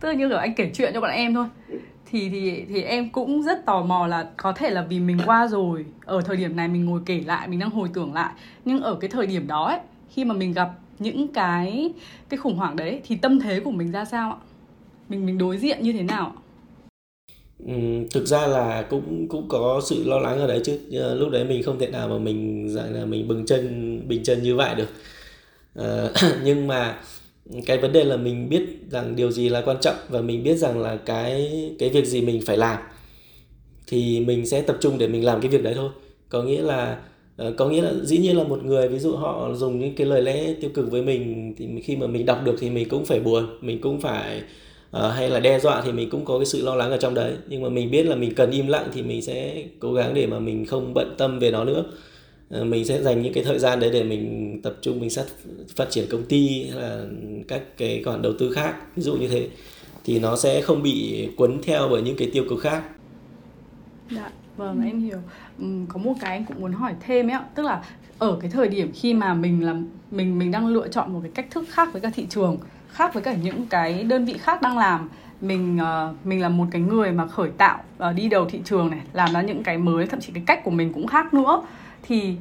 [0.00, 1.46] tức là như kiểu anh kể chuyện cho bọn em thôi.
[2.06, 5.48] Thì thì thì em cũng rất tò mò là có thể là vì mình qua
[5.48, 8.32] rồi ở thời điểm này mình ngồi kể lại mình đang hồi tưởng lại.
[8.64, 9.78] Nhưng ở cái thời điểm đó ấy
[10.10, 11.92] khi mà mình gặp những cái
[12.28, 14.38] cái khủng hoảng đấy thì tâm thế của mình ra sao ạ?
[15.08, 16.38] Mình mình đối diện như thế nào ạ?
[17.66, 17.74] Ừ,
[18.10, 20.78] thực ra là cũng cũng có sự lo lắng ở đấy chứ.
[21.14, 24.42] Lúc đấy mình không thể nào mà mình rằng là mình bừng chân bình chân
[24.42, 24.88] như vậy được.
[25.74, 26.08] À,
[26.44, 26.96] nhưng mà
[27.66, 30.56] cái vấn đề là mình biết rằng điều gì là quan trọng và mình biết
[30.56, 32.78] rằng là cái cái việc gì mình phải làm
[33.86, 35.90] thì mình sẽ tập trung để mình làm cái việc đấy thôi.
[36.28, 36.98] Có nghĩa là
[37.36, 40.06] ờ, có nghĩa là dĩ nhiên là một người ví dụ họ dùng những cái
[40.06, 43.04] lời lẽ tiêu cực với mình thì khi mà mình đọc được thì mình cũng
[43.04, 44.42] phải buồn mình cũng phải
[44.96, 47.14] uh, hay là đe dọa thì mình cũng có cái sự lo lắng ở trong
[47.14, 47.32] đấy.
[47.48, 50.26] Nhưng mà mình biết là mình cần im lặng thì mình sẽ cố gắng để
[50.26, 51.84] mà mình không bận tâm về nó nữa.
[52.50, 55.24] Ờ, mình sẽ dành những cái thời gian đấy để mình tập trung mình sát
[55.76, 57.04] phát triển công ty hay là
[57.48, 58.74] các cái khoản đầu tư khác.
[58.96, 59.48] Ví dụ như thế
[60.04, 62.82] thì nó sẽ không bị cuốn theo bởi những cái tiêu cực khác.
[64.10, 65.18] Dạ, vâng em hiểu.
[65.88, 67.84] Có một cái anh cũng muốn hỏi thêm ấy, tức là
[68.18, 71.30] ở cái thời điểm khi mà mình làm mình mình đang lựa chọn một cái
[71.34, 72.58] cách thức khác với cả thị trường
[72.88, 75.08] khác với cả những cái đơn vị khác đang làm
[75.40, 75.78] mình
[76.10, 79.00] uh, mình là một cái người mà khởi tạo uh, đi đầu thị trường này
[79.12, 81.62] làm ra những cái mới thậm chí cái cách của mình cũng khác nữa
[82.02, 82.34] thì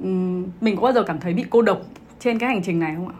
[0.00, 1.82] um, mình có bao giờ cảm thấy bị cô độc
[2.20, 3.14] trên cái hành trình này không ạ?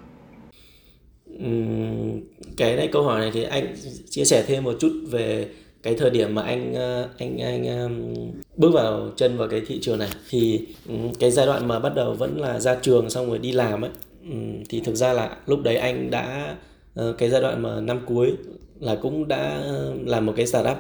[2.57, 3.77] Cái này câu hỏi này thì anh
[4.11, 5.49] chia sẻ thêm một chút về
[5.85, 9.79] cái thời điểm mà anh ờ, anh anh um, bước vào chân vào cái thị
[9.83, 13.29] trường này thì um, cái giai đoạn mà bắt đầu vẫn là ra trường xong
[13.29, 13.91] rồi đi làm ấy
[14.31, 16.57] um, thì thực ra là lúc đấy anh đã
[16.95, 18.33] ờ, cái giai đoạn mà năm cuối
[18.81, 19.63] là cũng đã
[20.05, 20.77] làm một cái startup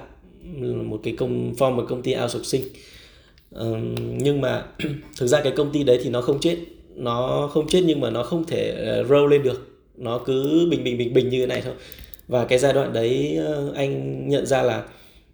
[0.85, 2.64] một cái công form một công ty outsourcing
[3.61, 3.77] uh,
[4.19, 4.64] nhưng mà
[5.19, 6.57] thực ra cái công ty đấy thì nó không chết.
[6.95, 9.69] Nó không chết nhưng mà nó không thể ờ, roll lên được.
[9.97, 11.75] Nó cứ bình bình bình bình như thế này thôi.
[12.29, 14.85] Và cái giai đoạn đấy ờ, anh nhận ra là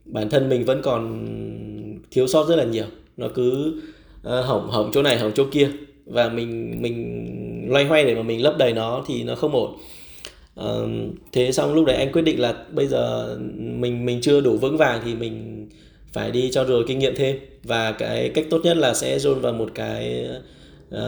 [0.05, 1.27] bản thân mình vẫn còn
[2.11, 2.85] thiếu sót rất là nhiều.
[3.17, 3.75] Nó cứ
[4.21, 5.71] uh, hỏng hỏng chỗ này hỏng chỗ kia.
[6.07, 7.27] Và mình mình
[7.71, 9.77] loay hoay để mà mình lấp đầy nó thì nó không ổn.
[10.61, 10.89] Uh,
[11.33, 14.77] thế xong lúc đấy anh quyết định là bây giờ mình mình chưa đủ vững
[14.77, 15.67] vàng thì mình
[16.13, 17.37] phải đi cho rồi kinh nghiệm thêm.
[17.63, 20.29] Và cái cách tốt nhất là sẽ dồn vào một cái
[20.95, 21.01] uh,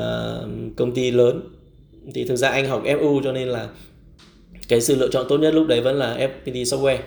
[0.76, 1.40] công ty lớn.
[2.14, 3.68] Thì thực ra anh học FU cho nên là
[4.68, 6.98] cái sự lựa chọn tốt nhất lúc đấy vẫn là FPT Software.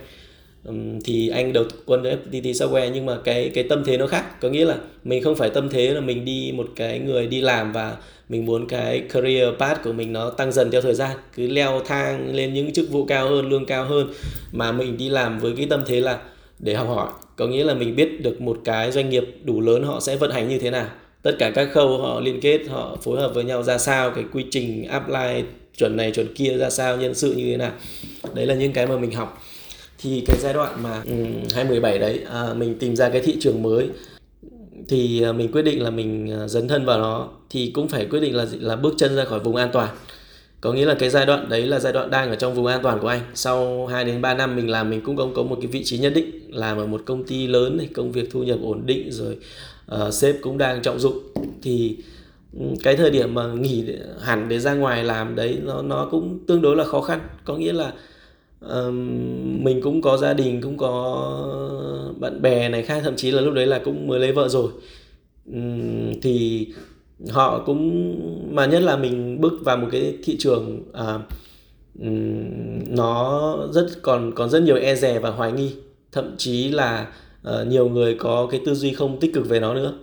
[0.66, 4.08] Um, thì anh đầu quân cho FPT Software nhưng mà cái cái tâm thế nó
[4.08, 4.42] khác.
[4.42, 7.42] Có nghĩa là mình không phải tâm thế là mình đi một cái người đi
[7.42, 7.98] làm và
[8.30, 11.18] mình muốn cái career path của mình nó tăng dần theo thời gian.
[11.36, 14.08] Cứ leo thang lên những chức vụ cao hơn lương cao hơn
[14.52, 16.20] mà mình đi làm với cái tâm thế là
[16.60, 17.10] để học hỏi.
[17.36, 20.32] Có nghĩa là mình biết được một cái doanh nghiệp đủ lớn họ sẽ vận
[20.32, 20.88] hành như thế nào.
[21.22, 24.24] Tất cả các khâu họ liên kết họ phối hợp với nhau ra sao cái
[24.34, 25.44] quy trình apply
[25.78, 27.72] chuẩn này chuẩn kia ra sao nhân sự như thế nào.
[28.34, 29.44] Đấy là những cái mà mình học.
[29.98, 33.38] Thì cái giai đoạn mà ừ, um, 2017 đấy à, mình tìm ra cái thị
[33.40, 33.90] trường mới
[34.88, 37.30] thì à, mình quyết định là mình à, dấn thân vào nó.
[37.50, 39.90] Thì cũng phải quyết định là là bước chân ra khỏi vùng an toàn
[40.66, 42.80] có nghĩa là cái giai đoạn đấy là giai đoạn đang ở trong vùng an
[42.84, 43.22] toàn của anh.
[43.34, 45.98] Sau 2 đến 3 năm mình làm mình cũng không có một cái vị trí
[45.98, 49.12] nhất định làm ở một công ty lớn này công việc thu nhập ổn định
[49.12, 49.38] rồi
[49.96, 51.20] uh, sếp cũng đang trọng dụng.
[51.62, 51.98] Thì
[52.60, 53.86] ừ, cái thời điểm mà nghỉ
[54.22, 57.20] hẳn để ra ngoài làm đấy nó nó cũng tương đối là khó khăn.
[57.44, 57.94] Có nghĩa là
[58.60, 60.94] um, mình cũng có gia đình cũng có
[62.20, 64.70] bạn bè này khác thậm chí là lúc đấy là cũng mới lấy vợ rồi.
[65.54, 66.68] Um, thì
[67.30, 68.16] họ cũng
[68.56, 71.20] mà nhất là mình bước vào một cái thị trường à,
[72.90, 75.76] nó rất còn còn rất nhiều e dè và hoài nghi.
[76.12, 77.08] Thậm chí là
[77.48, 79.94] uh, nhiều người có cái tư duy không tích cực về nó nữa.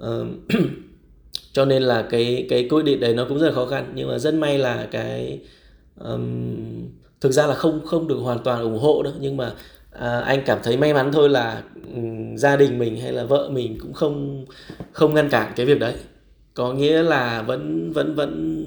[0.00, 0.26] Uh,
[1.52, 3.92] cho nên là cái cái quyết định đấy nó cũng rất là khó khăn.
[3.94, 5.40] Nhưng mà rất may là cái
[6.00, 6.56] um,
[7.20, 9.12] thực ra là không không được hoàn toàn ủng hộ đâu.
[9.20, 9.52] Nhưng mà
[9.92, 11.62] à, anh cảm thấy may mắn thôi là
[11.94, 14.46] um, gia đình mình hay là vợ mình cũng không
[14.92, 15.94] không ngăn cản cái việc đấy
[16.58, 18.62] có nghĩa là vẫn vẫn vẫn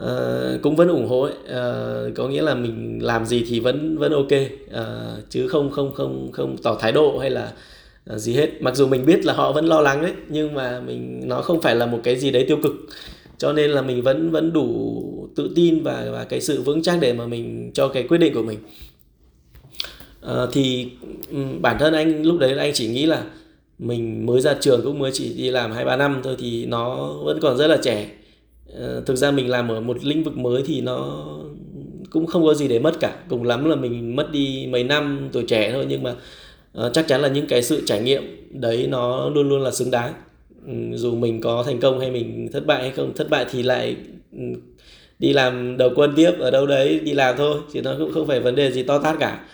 [0.00, 1.32] uh, cũng vẫn ủng hộ ấy.
[1.32, 4.32] Uh, có nghĩa là mình làm gì thì vẫn vẫn ok.
[4.32, 7.52] Uh, chứ không không không không tỏ thái độ hay là
[8.14, 8.62] uh, gì hết.
[8.62, 11.60] Mặc dù mình biết là họ vẫn lo lắng đấy nhưng mà mình nó không
[11.60, 12.72] phải là một cái gì đấy tiêu cực.
[13.38, 15.02] Cho nên là mình vẫn vẫn đủ
[15.36, 18.34] tự tin và và cái sự vững chắc để mà mình cho cái quyết định
[18.34, 18.58] của mình.
[20.26, 20.90] Uh, thì
[21.30, 23.24] um, bản thân anh lúc đấy anh chỉ nghĩ là
[23.82, 27.12] mình mới ra trường cũng mới chỉ đi làm hai ba năm thôi thì nó
[27.24, 28.10] vẫn còn rất là trẻ.
[28.74, 31.26] Ờ, thực ra mình làm ở một lĩnh vực mới thì nó
[32.10, 33.16] cũng không có gì để mất cả.
[33.28, 36.14] Cùng lắm là mình mất đi mấy năm tuổi trẻ thôi nhưng mà
[36.72, 39.90] ờ, chắc chắn là những cái sự trải nghiệm đấy nó luôn luôn là xứng
[39.90, 40.12] đáng.
[40.66, 43.62] Ừ, dù mình có thành công hay mình thất bại hay không, thất bại thì
[43.62, 43.96] lại
[44.32, 44.42] ừ,
[45.18, 48.26] đi làm đầu quân tiếp ở đâu đấy, đi làm thôi, chứ nó cũng không
[48.26, 49.44] phải vấn đề gì to tát cả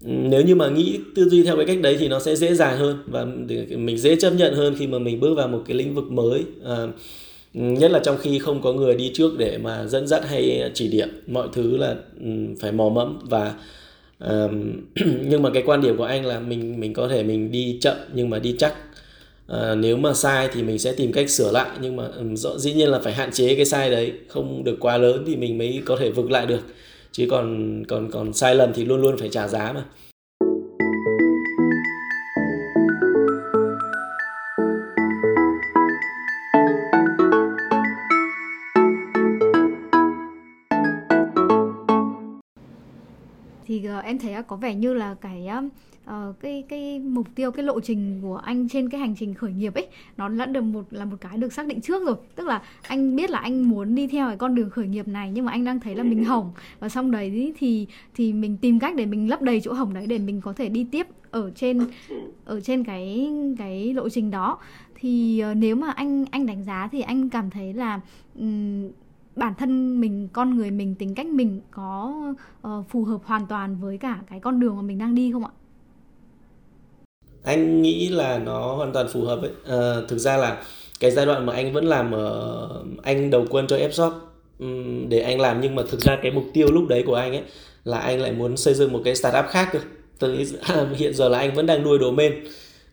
[0.00, 2.78] nếu như mà nghĩ tư duy theo cái cách đấy thì nó sẽ dễ dàng
[2.78, 3.24] hơn và
[3.76, 6.44] mình dễ chấp nhận hơn khi mà mình bước vào một cái lĩnh vực mới
[6.64, 6.86] à,
[7.54, 10.88] nhất là trong khi không có người đi trước để mà dẫn dắt hay chỉ
[10.88, 11.08] điểm.
[11.26, 12.30] Mọi thứ là ừ,
[12.60, 13.54] phải mò mẫm và
[14.18, 14.48] à,
[15.22, 17.96] nhưng mà cái quan điểm của anh là mình mình có thể mình đi chậm
[18.14, 18.74] nhưng mà đi chắc.
[19.46, 22.58] À, nếu mà sai thì mình sẽ tìm cách sửa lại nhưng mà ừ, rõ
[22.58, 25.58] dĩ nhiên là phải hạn chế cái sai đấy không được quá lớn thì mình
[25.58, 26.60] mới có thể vực lại được
[27.12, 29.84] chứ còn còn còn sai lầm thì luôn luôn phải trả giá mà.
[44.08, 45.48] Em thấy có vẻ như là cái
[46.06, 49.52] uh, cái cái mục tiêu cái lộ trình của anh trên cái hành trình khởi
[49.52, 52.16] nghiệp ấy nó đã được một là một cái được xác định trước rồi.
[52.34, 55.30] Tức là anh biết là anh muốn đi theo cái con đường khởi nghiệp này
[55.30, 56.52] nhưng mà anh đang thấy là mình hỏng.
[56.80, 60.06] Và xong đấy thì thì mình tìm cách để mình lấp đầy chỗ hỏng đấy
[60.06, 61.78] để mình có thể đi tiếp ở trên
[62.44, 64.58] ở trên cái cái lộ trình đó.
[64.94, 68.00] Thì uh, nếu mà anh anh đánh giá thì anh cảm thấy là
[68.38, 68.88] um,
[69.38, 72.14] bản thân mình con người mình tính cách mình có
[72.68, 75.44] uh, phù hợp hoàn toàn với cả cái con đường mà mình đang đi không
[75.44, 75.50] ạ?
[77.42, 79.50] Anh nghĩ là nó hoàn toàn phù hợp ấy.
[79.66, 80.62] À, thực ra là
[81.00, 82.68] cái giai đoạn mà anh vẫn làm ở
[83.02, 84.12] anh đầu quân cho Fshop
[84.58, 87.32] um, để anh làm nhưng mà thực ra cái mục tiêu lúc đấy của anh
[87.32, 87.42] ấy
[87.84, 89.78] là anh lại muốn xây dựng một cái startup khác cơ.
[90.18, 90.36] Từ
[90.96, 92.32] hiện giờ là anh vẫn đang nuôi domain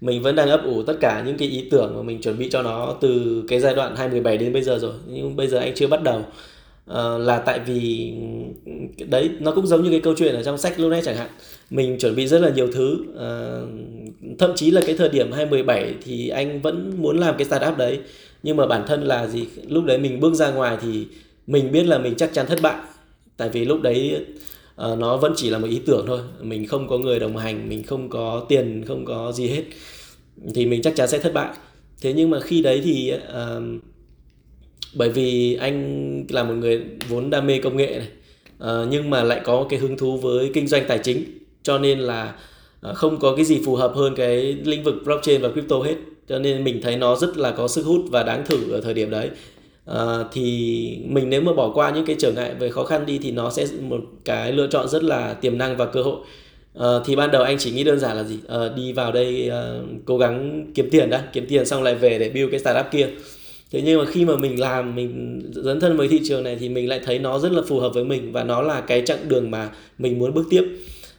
[0.05, 2.49] mình vẫn đang ấp ủ tất cả những cái ý tưởng mà mình chuẩn bị
[2.49, 4.93] cho nó từ cái giai đoạn 2017 đến bây giờ rồi.
[5.07, 6.25] Nhưng bây giờ anh chưa bắt đầu.
[6.87, 8.13] À, là tại vì
[9.09, 11.29] đấy nó cũng giống như cái câu chuyện ở trong sách lúc chẳng hạn.
[11.69, 12.97] Mình chuẩn bị rất là nhiều thứ.
[13.19, 13.31] À,
[14.39, 17.99] thậm chí là cái thời điểm 2017 thì anh vẫn muốn làm cái startup đấy.
[18.43, 21.05] Nhưng mà bản thân là gì lúc đấy mình bước ra ngoài thì
[21.47, 22.77] mình biết là mình chắc chắn thất bại.
[23.37, 24.25] Tại vì lúc đấy
[24.91, 26.19] uh, nó vẫn chỉ là một ý tưởng thôi.
[26.41, 29.63] Mình không có người đồng hành mình không có tiền không có gì hết
[30.53, 31.53] thì mình chắc chắn sẽ thất bại.
[32.01, 33.81] Thế nhưng mà khi đấy thì uh,
[34.95, 38.07] bởi vì anh là một người vốn đam mê công nghệ này
[38.81, 41.23] uh, nhưng mà lại có cái hứng thú với kinh doanh tài chính
[41.63, 42.35] cho nên là
[42.89, 45.95] uh, không có cái gì phù hợp hơn cái lĩnh vực blockchain và crypto hết.
[46.27, 48.93] Cho nên mình thấy nó rất là có sức hút và đáng thử ở thời
[48.93, 49.29] điểm đấy.
[49.91, 49.97] Uh,
[50.31, 53.31] thì mình nếu mà bỏ qua những cái trở ngại về khó khăn đi thì
[53.31, 56.17] nó sẽ một cái lựa chọn rất là tiềm năng và cơ hội
[56.79, 58.35] uh, thì ban đầu anh chỉ nghĩ đơn giản là gì?
[58.35, 61.23] Uh, đi vào đây uh, cố gắng kiếm tiền đã.
[61.33, 63.07] Kiếm tiền xong lại về để build cái startup kia.
[63.71, 66.69] Thế nhưng mà khi mà mình làm mình dấn thân với thị trường này thì
[66.69, 69.27] mình lại thấy nó rất là phù hợp với mình và nó là cái chặng
[69.27, 70.63] đường mà mình muốn bước tiếp.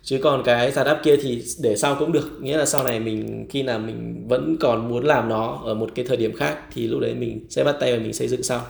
[0.03, 2.43] Chứ còn cái startup kia thì để sau cũng được.
[2.43, 5.91] Nghĩa là sau này mình khi nào mình vẫn còn muốn làm nó ở một
[5.95, 8.43] cái thời điểm khác thì lúc đấy mình sẽ bắt tay và mình xây dựng
[8.43, 8.61] sau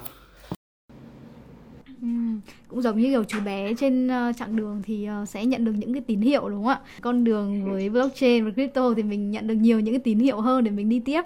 [2.69, 5.73] cũng giống như kiểu chú bé trên uh, chặng đường thì uh, sẽ nhận được
[5.77, 6.81] những cái tín hiệu đúng không ạ?
[7.01, 10.41] Con đường với blockchain và crypto thì mình nhận được nhiều những cái tín hiệu
[10.41, 11.23] hơn để mình đi tiếp.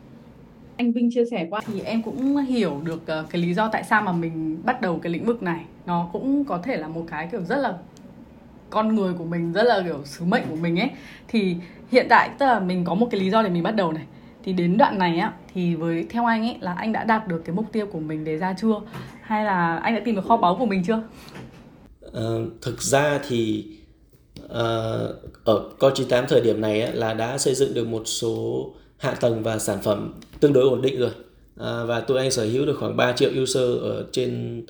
[0.77, 3.85] Anh Vinh chia sẻ qua thì em cũng hiểu được uh, cái lý do tại
[3.85, 5.65] sao mà mình bắt đầu cái lĩnh vực này.
[5.87, 7.75] Nó cũng có thể là một cái kiểu rất là
[8.71, 10.91] con người của mình rất là kiểu sứ mệnh của mình ấy.
[11.29, 11.57] Thì
[11.91, 14.05] hiện tại tức là mình có một cái lý do để mình bắt đầu này
[14.45, 17.43] thì đến đoạn này á thì với theo anh ấy là anh đã đạt được
[17.45, 18.75] cái mục tiêu của mình đề ra chưa?
[19.23, 21.03] Hay là anh đã tìm được kho báu của mình chưa?
[22.07, 23.67] Uh, thực ra thì
[24.45, 24.51] uh,
[25.45, 28.67] ở con 98 thời điểm này á, là đã xây dựng được một số
[28.99, 31.11] hạ tầng và sản phẩm tương đối ổn định rồi.
[31.11, 34.61] Uh, và tụi anh sở hữu được khoảng 3 triệu user ở trên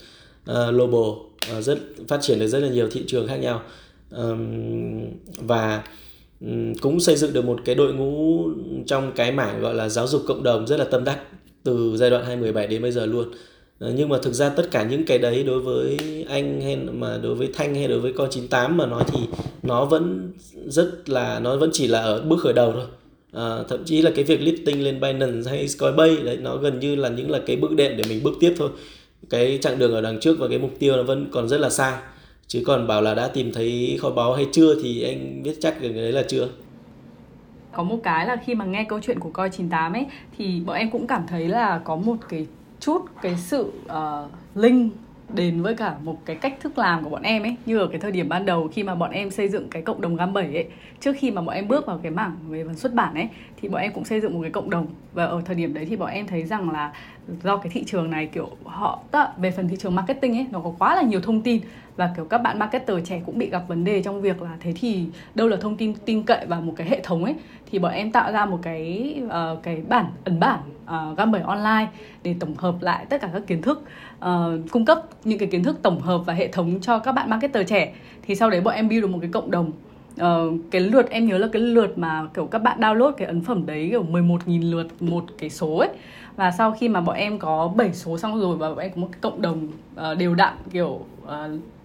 [0.50, 1.78] uh, global uh, rất
[2.08, 3.62] phát triển được rất là nhiều thị trường khác nhau.
[4.10, 5.00] Um,
[5.38, 5.82] và
[6.80, 8.44] cũng xây dựng được một cái đội ngũ
[8.86, 11.18] trong cái mảng gọi là giáo dục cộng đồng rất là tâm đắc
[11.64, 13.28] từ giai đoạn 2017 đến bây giờ luôn.
[13.78, 15.98] Ờ, nhưng mà thực ra tất cả những cái đấy đối với
[16.28, 19.18] anh hay mà đối với Thanh hay đối với con 98 mà nói thì
[19.62, 20.32] nó vẫn
[20.66, 22.86] rất là nó vẫn chỉ là ở bước khởi đầu thôi.
[23.32, 26.96] À, thậm chí là cái việc listing lên Binance hay Coinbase đấy nó gần như
[26.96, 28.70] là những là cái bước đệm để mình bước tiếp thôi.
[29.30, 31.70] Cái chặng đường ở đằng trước và cái mục tiêu nó vẫn còn rất là
[31.70, 32.02] xa
[32.52, 35.74] chứ còn bảo là đã tìm thấy kho báu hay chưa thì anh biết chắc
[35.80, 36.48] cái đấy là chưa?
[37.72, 40.06] Có một cái là khi mà nghe câu chuyện của coi 98 ấy
[40.38, 42.46] thì bọn em cũng cảm thấy là có một cái
[42.80, 44.90] chút cái sự uh, linh
[45.34, 47.56] đến với cả một cái cách thức làm của bọn em ấy.
[47.66, 50.00] Như ở cái thời điểm ban đầu khi mà bọn em xây dựng cái cộng
[50.00, 50.66] đồng gam 7 ấy
[51.00, 53.28] trước khi mà bọn em bước vào cái mảng về phần xuất bản ấy
[53.60, 54.86] thì bọn em cũng xây dựng một cái cộng đồng.
[55.12, 56.92] Và ở thời điểm đấy thì bọn em thấy rằng là
[57.42, 58.98] do cái thị trường này kiểu họ
[59.36, 61.60] về phần thị trường marketing ấy nó có quá là nhiều thông tin
[62.00, 64.72] và kiểu các bạn marketer trẻ cũng bị gặp vấn đề trong việc là thế
[64.80, 67.34] thì đâu là thông tin tin cậy và một cái hệ thống ấy
[67.70, 71.42] thì bọn em tạo ra một cái uh, cái bản ấn bản ờ, uh, bởi
[71.42, 71.86] online
[72.22, 73.82] để tổng hợp lại tất cả các kiến thức
[74.18, 74.26] uh,
[74.70, 77.68] cung cấp những cái kiến thức tổng hợp và hệ thống cho các bạn marketer
[77.68, 77.94] trẻ.
[78.22, 79.72] Thì sau đấy bọn em build được một cái cộng đồng.
[80.14, 83.40] Uh, cái lượt em nhớ là cái lượt mà kiểu các bạn download cái ấn
[83.40, 85.88] phẩm đấy kiểu 11.000 lượt một cái số ấy.
[86.36, 89.00] Và sau khi mà bọn em có 7 số xong rồi và bọn em có
[89.00, 91.30] một cái cộng đồng uh, đều đặn kiểu uh,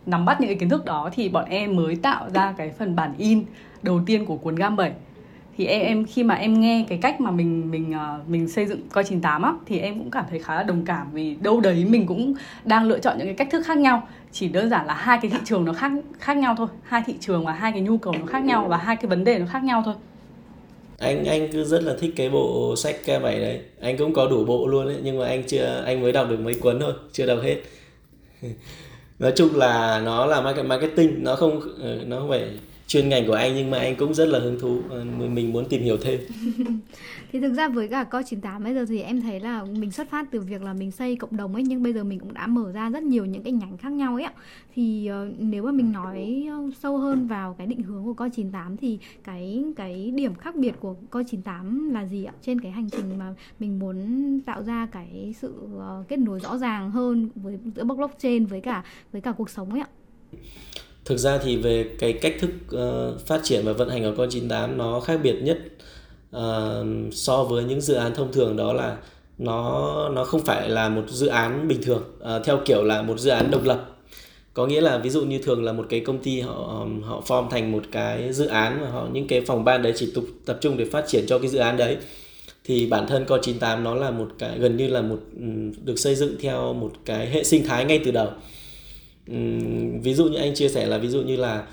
[0.06, 2.96] nắm bắt những cái kiến thức đó thì bọn em mới tạo ra cái phần
[2.96, 3.44] bản in
[3.82, 4.92] đầu tiên của cuốn gam 7
[5.58, 8.66] thì em em, khi mà em nghe cái cách mà mình mình ờ, mình xây
[8.66, 11.60] dựng coi 98 á, thì em cũng cảm thấy khá là đồng cảm vì đâu
[11.60, 12.34] đấy mình cũng
[12.66, 14.08] đang lựa chọn những cái cách thức khác nhau.
[14.32, 16.68] Chỉ đơn giản là hai cái thị trường nó khác khác nhau thôi.
[16.84, 19.24] Hai thị trường và hai cái nhu cầu nó khác nhau và hai cái vấn
[19.24, 19.96] đề nó khác nhau thôi.
[21.00, 23.62] Anh anh cứ rất là thích cái bộ sách k 7 đấy.
[23.82, 26.40] Anh cũng có đủ bộ luôn đấy nhưng mà anh chưa, anh mới đọc được
[26.40, 27.58] mấy cuốn thôi, chưa đọc hết.
[29.20, 32.50] nói chung là nó là marketing, nó không ờ, nó không phải
[32.88, 35.66] chuyên ngành của anh nhưng mà anh cũng rất là hứng thú ờ, mình muốn
[35.66, 36.20] tìm hiểu thêm.
[37.36, 40.10] thì thực ra với cả co 98 bây giờ thì em thấy là mình xuất
[40.10, 42.48] phát từ việc là mình xây cộng đồng ấy nhưng bây giờ mình cũng đã
[42.48, 44.34] mở ra rất nhiều những cái nhánh khác nhau ấy ạ.
[44.76, 48.30] Thì uh, nếu mà mình nói ờ, sâu hơn vào cái định hướng của co
[48.30, 52.34] 98 thì cái cái điểm khác biệt của co 98 là gì ạ?
[52.42, 56.58] Trên cái hành trình mà mình muốn tạo ra cái sự uh, kết nối rõ
[56.58, 59.88] ràng hơn với giữa blockchain với cả với cả cuộc sống ấy ạ.
[61.06, 64.30] Thực ra thì về cái cách thức uh, phát triển và vận hành ở con
[64.30, 65.58] 98 nó khác biệt nhất
[66.38, 68.98] uh, so với những dự án thông thường đó là
[69.38, 73.20] nó nó không phải là một dự án bình thường uh, theo kiểu là một
[73.20, 73.86] dự án độc lập.
[74.54, 77.50] Có nghĩa là ví dụ như thường là một cái công ty họ họ form
[77.50, 80.58] thành một cái dự án và họ những cái phòng ban đấy chỉ tục tập
[80.62, 81.98] trung để phát triển cho cái dự án đấy
[82.64, 85.20] thì bản thân co 98 nó là một cái gần như là một
[85.84, 88.28] được xây dựng theo một cái hệ sinh thái ngay từ đầu.
[90.04, 91.64] Ví dụ như anh chia sẻ là ví dụ như là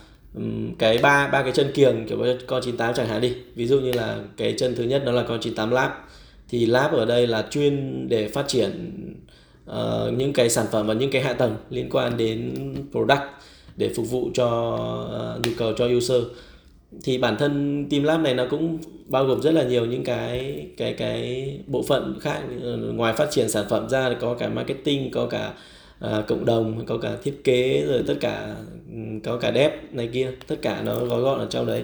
[0.79, 3.35] cái ba ba cái chân kiềng kiểu con 98 chẳng hạn đi.
[3.55, 5.91] Ví dụ như là cái chân thứ nhất đó là con 98 lab.
[6.49, 8.71] Thì lab ở đây là chuyên để phát triển
[9.71, 12.55] uh, những cái sản phẩm và những cái hạ tầng liên quan đến
[12.91, 13.23] product
[13.77, 14.47] để phục vụ cho
[15.37, 16.23] uh, nhu cầu cho user.
[17.05, 18.79] Thì bản thân team lab này nó cũng
[19.13, 23.31] bao gồm rất là nhiều những cái cái cái bộ phận khác ờ, ngoài phát
[23.31, 25.53] triển sản phẩm ra có cả marketing có cả
[26.03, 28.55] à, cộng đồng có cả thiết kế rồi tất cả
[28.93, 31.83] ừ, có cả dev này kia tất cả nó gói gọn ở trong đấy.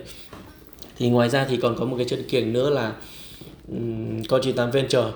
[0.96, 2.92] Thì ngoài ra thì còn có một cái chân kiềng nữa là
[3.68, 5.12] um, con 98 venture.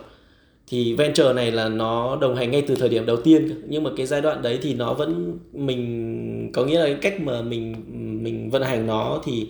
[0.66, 3.90] Thì venture này là nó đồng hành ngay từ thời điểm đầu tiên nhưng mà
[3.96, 7.74] cái giai đoạn đấy thì nó vẫn mình có nghĩa là cái cách mà mình
[8.22, 9.46] mình vận hành nó thì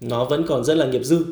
[0.00, 1.24] nó vẫn còn rất là nghiệp dư.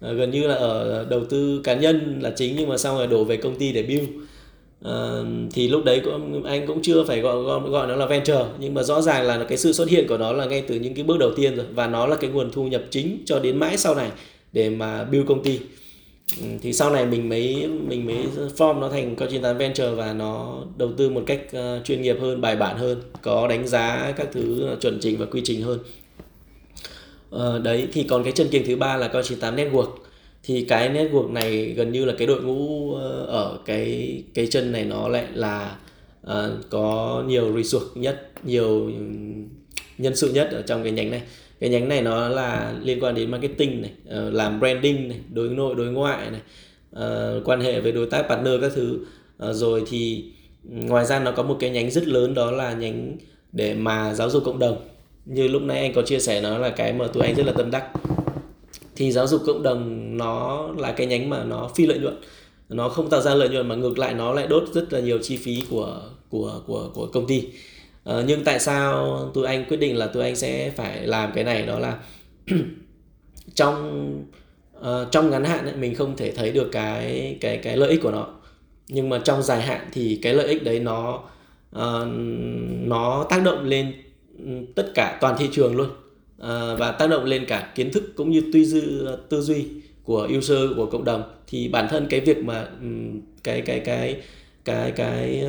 [0.00, 3.06] À, gần như là ở đầu tư cá nhân là chính nhưng mà sau rồi
[3.06, 4.08] đổ về công ty để build
[4.84, 8.44] uh, thì lúc đấy cũng, anh cũng chưa phải gọi, gọi gọi nó là venture
[8.58, 10.94] nhưng mà rõ ràng là cái sự xuất hiện của nó là ngay từ những
[10.94, 13.56] cái bước đầu tiên rồi và nó là cái nguồn thu nhập chính cho đến
[13.56, 14.10] mãi sau này
[14.52, 15.58] để mà build công ty.
[16.62, 18.16] Thì sau này mình mới mình mới
[18.56, 22.16] form nó thành coi 98 Venture và nó đầu tư một cách uh, chuyên nghiệp
[22.20, 25.78] hơn bài bản hơn có đánh giá các thứ chuẩn chỉnh và quy trình hơn.
[27.36, 29.90] Uh, đấy thì còn cái chân kiềng thứ ba là coi 98 Network
[30.48, 34.72] thì cái network này gần như là cái đội ngũ ờ, ở cái cái chân
[34.72, 35.76] này nó lại là
[36.26, 36.32] uh,
[36.70, 38.90] có nhiều resource nhất nhiều
[39.98, 41.22] nhân sự nhất ở trong cái nhánh này.
[41.60, 45.48] Cái nhánh này nó là liên quan đến marketing này uh, làm branding này đối
[45.48, 46.40] nội đối ngoại này
[46.96, 48.98] uh, quan hệ với đối tác partner các thứ.
[49.48, 50.24] Uh, rồi thì
[50.64, 53.16] ngoài ra nó có một cái nhánh rất lớn đó là nhánh
[53.52, 54.88] để mà giáo dục cộng đồng.
[55.26, 57.52] Như lúc nãy anh có chia sẻ nó là cái mà tụi anh rất là
[57.52, 57.84] tâm đắc
[58.98, 62.20] thì giáo dục cộng đồng nó là cái nhánh mà nó phi lợi nhuận.
[62.68, 65.18] Nó không tạo ra lợi nhuận mà ngược lại nó lại đốt rất là nhiều
[65.22, 67.48] chi phí của của của của công ty.
[68.10, 71.44] Uh, nhưng tại sao tụi anh quyết định là tụi anh sẽ phải làm cái
[71.44, 71.66] này?
[71.66, 71.98] Đó là
[73.54, 74.12] trong
[74.78, 78.02] uh, trong ngắn hạn ấy, mình không thể thấy được cái cái cái lợi ích
[78.02, 78.26] của nó.
[78.88, 81.22] Nhưng mà trong dài hạn thì cái lợi ích đấy nó
[81.76, 82.08] uh,
[82.86, 83.92] nó tác động lên
[84.38, 85.88] ừ, tất cả toàn thị trường luôn.
[86.38, 88.82] Ờ, và tác động lên cả kiến thức cũng như tư duy
[89.28, 89.64] tư duy
[90.04, 91.22] của user của cộng đồng.
[91.46, 92.68] Thì bản thân cái việc mà
[93.44, 94.16] cái cái cái
[94.64, 95.44] cái cái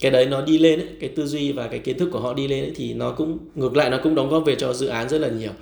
[0.00, 2.34] cái đấy nó đi lên ấy, cái tư duy và cái kiến thức của họ
[2.34, 4.86] đi lên ấy, thì nó cũng ngược lại nó cũng đóng góp về cho dự
[4.86, 5.52] án rất là nhiều.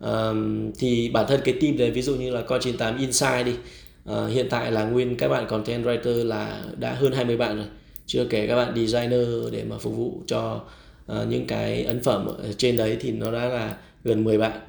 [0.00, 3.52] Um, thì bản thân cái team đấy ví dụ như là coi 98 Insight đi
[4.12, 7.66] uh, hiện tại là nguyên các bạn content writer là đã hơn 20 bạn rồi.
[8.06, 10.60] Chưa kể các bạn designer để mà phục vụ cho
[11.12, 14.60] uh, những cái ấn phẩm ở trên đấy thì nó đã là gần 10 bạn.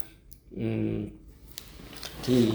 [2.23, 2.47] Thì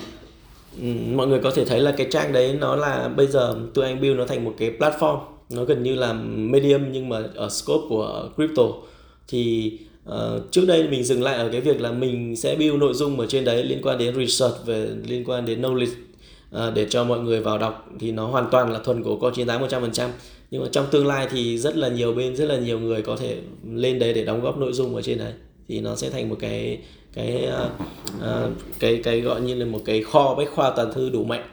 [1.15, 4.01] mọi người có thể thấy là cái trang đấy nó là bây giờ tụi anh
[4.01, 5.19] build nó thành một cái platform.
[5.51, 8.63] Nó gần như là medium nhưng mà ở scope của crypto.
[9.29, 9.73] Thì
[10.09, 10.15] uh,
[10.51, 13.27] trước đây mình dừng lại ở cái việc là mình sẽ build nội dung ở
[13.27, 15.93] trên đấy liên quan đến research về liên quan đến knowledge
[16.57, 17.89] uh, để cho mọi người vào đọc.
[18.01, 20.09] Thì nó hoàn toàn là thuần của co 98 100%
[20.51, 23.17] nhưng mà trong tương lai thì rất là nhiều bên rất là nhiều người có
[23.17, 23.39] thể
[23.73, 25.33] lên đấy để đóng góp nội dung ở trên đấy
[25.69, 26.79] thì nó sẽ thành một cái
[27.13, 27.49] cái
[28.19, 31.45] uh, cái cái gọi như là một cái kho bách khoa toàn thư đủ mạnh.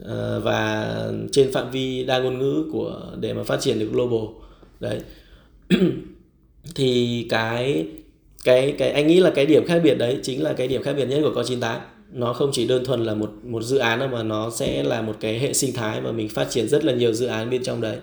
[0.00, 0.06] Uh,
[0.42, 4.34] và trên phạm vi đa ngôn ngữ của để mà phát triển được global.
[4.80, 5.00] Đấy.
[6.74, 7.86] Thì cái
[8.44, 10.92] cái cái anh nghĩ là cái điểm khác biệt đấy chính là cái điểm khác
[10.96, 11.78] biệt nhất của Co98
[12.12, 15.02] nó không chỉ đơn thuần là một một dự án đâu mà nó sẽ là
[15.02, 17.62] một cái hệ sinh thái mà mình phát triển rất là nhiều dự án bên
[17.62, 17.96] trong đấy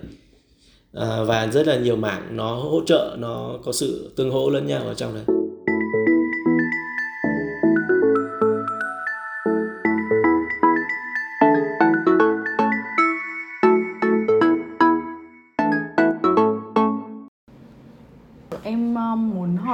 [0.94, 4.66] à, và rất là nhiều mảng nó hỗ trợ nó có sự tương hỗ lẫn
[4.66, 5.24] nhau ở trong đấy.
[5.26, 5.34] Ờ,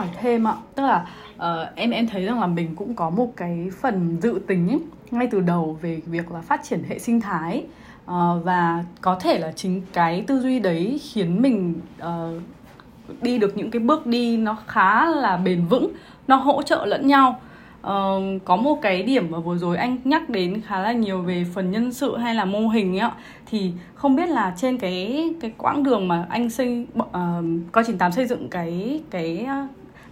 [0.00, 0.54] hỏi thêm ạ.
[0.74, 1.06] Tức là
[1.36, 4.80] uh, em em thấy rằng là mình cũng có một cái phần dự tính ấy,
[5.10, 7.66] ngay từ đầu về việc là phát triển hệ sinh thái
[8.10, 12.42] uh, và có thể là chính cái tư duy đấy khiến mình uh,
[13.22, 15.92] đi được những cái bước đi nó khá là bền vững
[16.28, 17.40] nó hỗ trợ lẫn nhau.
[17.80, 21.46] Uh, có một cái điểm mà vừa rồi anh nhắc đến khá là nhiều về
[21.54, 23.12] phần nhân sự hay là mô hình ấy ạ.
[23.46, 27.04] Thì không biết là trên cái cái quãng đường mà anh xây uh,
[27.72, 29.46] coi 98 xây dựng cái cái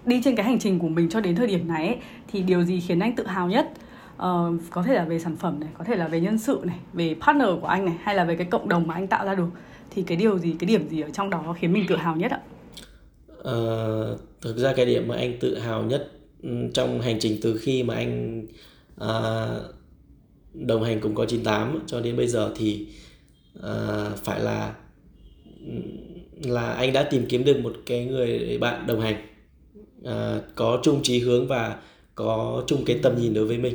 [0.09, 1.97] đi trên cái hành trình của mình cho đến thời điểm này ấy,
[2.33, 3.73] thì điều gì khiến anh tự hào nhất?
[4.19, 6.79] Uh, có thể là về sản phẩm này có thể là về nhân sự này
[6.93, 9.35] về partner của anh này hay là về cái cộng đồng mà anh tạo ra
[9.35, 9.49] được.
[9.91, 12.33] Thì cái điều gì cái điểm gì ở trong đó khiến mình tự hào nhất
[12.33, 12.41] ạ?
[13.39, 16.13] Uh, thực ra cái điểm mà anh tự hào nhất
[16.75, 18.47] trong hành trình từ khi mà anh
[19.05, 19.75] uh,
[20.55, 22.87] đồng hành cùng có 98 cho đến bây giờ thì
[23.59, 24.75] uh, phải là
[26.45, 29.17] là anh đã tìm kiếm được một cái người bạn đồng hành.
[30.01, 31.77] Uh, có chung chí hướng và
[32.19, 33.75] có chung cái tầm nhìn đối với mình.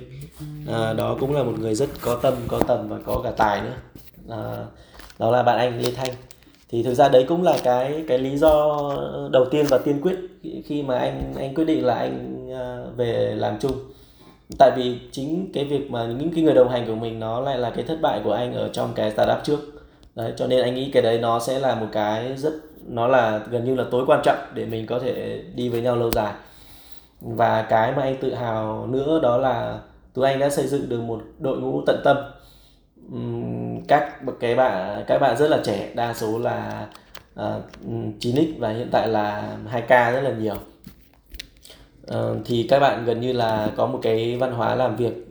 [0.67, 3.61] À, đó cũng là một người rất có tâm có tầm và có cả tài
[3.61, 3.75] nữa.
[4.29, 4.65] À,
[5.19, 6.11] đó là bạn anh Lê Thanh.
[6.69, 8.79] Thì thực ra đấy cũng là cái cái lý do
[9.31, 10.15] đầu tiên và tiên quyết
[10.65, 13.71] khi mà anh anh quyết định là anh à, về làm chung.
[14.59, 17.57] Tại vì chính cái việc mà những cái người đồng hành của mình nó lại
[17.57, 19.59] là cái thất bại của anh ở trong cái startup trước.
[20.15, 22.53] Đấy cho nên anh nghĩ cái đấy nó sẽ là một cái rất
[22.87, 25.95] nó là gần như là tối quan trọng để mình có thể đi với nhau
[25.95, 26.33] lâu dài
[27.23, 29.79] và cái mà anh tự hào nữa đó là
[30.13, 32.17] tụi anh đã xây dựng được một đội ngũ tận tâm.
[33.87, 36.87] Các cái bạn các bạn rất là trẻ đa số là
[37.35, 40.55] ờ, uh, 9x và hiện tại là 2k rất là nhiều.
[42.11, 45.27] Uh, thì các bạn gần như là có một cái văn hóa làm việc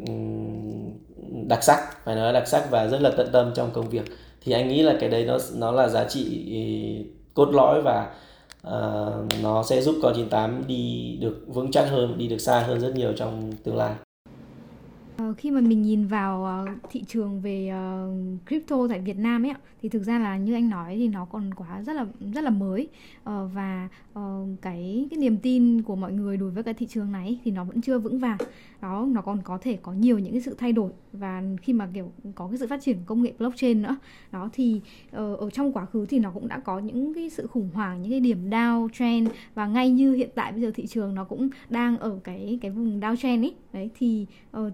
[1.49, 4.05] đặc sắc phải nói đặc sắc và rất là tận tâm trong công việc.
[4.45, 8.11] Thì anh nghĩ là cái đấy nó nó là giá trị ừ, cốt lõi và
[8.69, 12.81] uh, nó sẽ giúp con 98 đi được vững chắc hơn đi được xa hơn
[12.81, 13.95] rất nhiều trong tương lai.
[15.17, 18.11] Ờ, khi mà mình nhìn vào ờ, thị trường về ờ,
[18.47, 21.55] crypto tại Việt Nam ấy thì thực ra là như anh nói thì nó còn
[21.55, 22.89] quá rất là rất là mới.
[23.25, 23.89] Và
[24.63, 27.65] cái cái niềm tin của mọi người đối với cái thị trường này thì nó
[27.65, 28.39] vẫn chưa vững vàng.
[28.83, 30.91] Đó, nó còn có thể có nhiều những cái sự thay đổi.
[31.13, 33.97] Và khi mà, kiểu, có cái sự phát triển công nghệ blockchain nữa,
[34.33, 34.81] đó thì
[35.13, 38.11] ở trong quá khứ thì nó cũng đã có những cái sự khủng hoảng, những
[38.11, 39.29] cái điểm down trend.
[39.55, 42.71] Và ngay như hiện tại bây giờ thị trường nó cũng đang ở cái cái
[42.71, 43.55] vùng down trend ấy.
[43.73, 44.27] Đấy, thì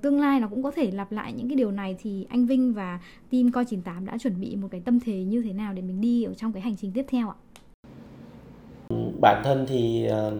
[0.03, 2.75] tương lai nó cũng có thể lặp lại những cái điều này thì anh Vinh
[2.75, 3.01] và
[3.31, 6.01] team coi 98 đã chuẩn bị một cái tâm thế như thế nào để mình
[6.01, 7.37] đi ở trong cái hành trình tiếp theo ạ?
[9.21, 10.35] Bản thân thì uh,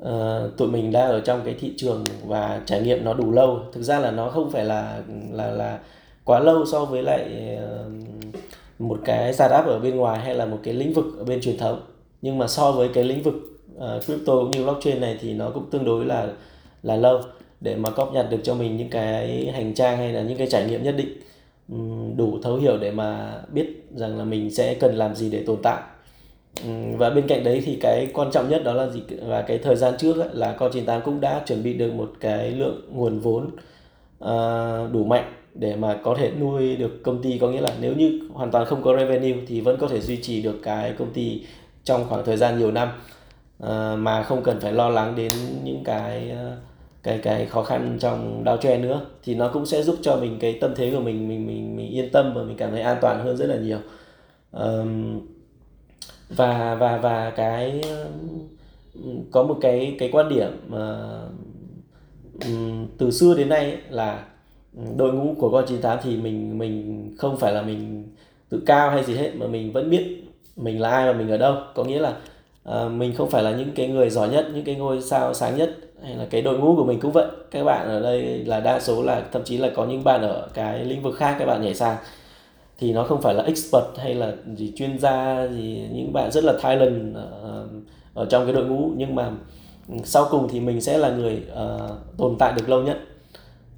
[0.00, 3.60] uh, tụi mình đang ở trong cái thị trường và trải nghiệm nó đủ lâu.
[3.72, 5.78] Thực ra là nó không phải là là là
[6.24, 7.92] quá lâu so với lại uh,
[8.78, 11.58] một cái startup ở bên ngoài hay là một cái lĩnh vực ở bên truyền
[11.58, 11.80] thống.
[12.22, 13.34] Nhưng mà so với cái lĩnh vực
[13.76, 16.32] uh, crypto cũng như blockchain này thì nó cũng tương đối là
[16.82, 17.20] là lâu
[17.60, 20.46] để mà cóp nhặt được cho mình những cái hành trang hay là những cái
[20.50, 21.08] trải nghiệm nhất định
[21.68, 21.76] ừ,
[22.16, 25.56] đủ thấu hiểu để mà biết rằng là mình sẽ cần làm gì để tồn
[25.62, 25.82] tại.
[26.64, 29.02] Ừ, và bên cạnh đấy thì cái quan trọng nhất đó là gì?
[29.22, 32.12] Và cái thời gian trước ấy, là con 98 cũng đã chuẩn bị được một
[32.20, 33.50] cái lượng nguồn vốn
[34.24, 37.38] uh, đủ mạnh để mà có thể nuôi được công ty.
[37.38, 40.16] Có nghĩa là nếu như hoàn toàn không có revenue thì vẫn có thể duy
[40.22, 41.42] trì được cái công ty
[41.84, 42.88] trong khoảng thời gian nhiều năm
[43.62, 45.32] uh, mà không cần phải lo lắng đến
[45.64, 46.58] những cái uh,
[47.06, 50.38] cái cái khó khăn trong đao tre nữa thì nó cũng sẽ giúp cho mình
[50.40, 52.96] cái tâm thế của mình mình mình mình yên tâm và mình cảm thấy an
[53.00, 53.78] toàn hơn rất là nhiều.
[54.52, 55.20] Um,
[56.28, 57.82] và và và cái
[59.30, 60.98] có một cái cái quan điểm mà
[62.98, 64.24] từ xưa đến nay ấy, là
[64.96, 68.04] đội ngũ của con 98 thì mình mình không phải là mình
[68.48, 70.24] tự cao hay gì hết mà mình vẫn biết
[70.56, 71.56] mình là ai và mình ở đâu.
[71.74, 72.16] Có nghĩa là
[72.68, 75.56] uh, mình không phải là những cái người giỏi nhất những cái ngôi sao sáng
[75.56, 77.26] nhất hay là cái đội ngũ của mình cũng vậy.
[77.50, 80.48] Các bạn ở đây là đa số là thậm chí là có những bạn ở
[80.54, 81.96] cái lĩnh vực khác các bạn nhảy sang.
[82.78, 86.44] Thì nó không phải là expert hay là gì chuyên gia gì những bạn rất
[86.44, 87.68] là talent ở, ờ, ờ,
[88.14, 88.90] ở trong cái đội ngũ.
[88.96, 89.30] Nhưng mà
[90.04, 92.98] sau cùng thì mình sẽ là người uh, tồn tại được lâu nhất.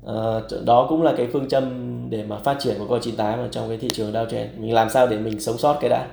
[0.05, 3.49] Uh, đó cũng là cái phương châm để mà phát triển của coi 98 ở
[3.49, 6.09] trong cái thị trường downtrend mình làm sao để mình sống sót cái đã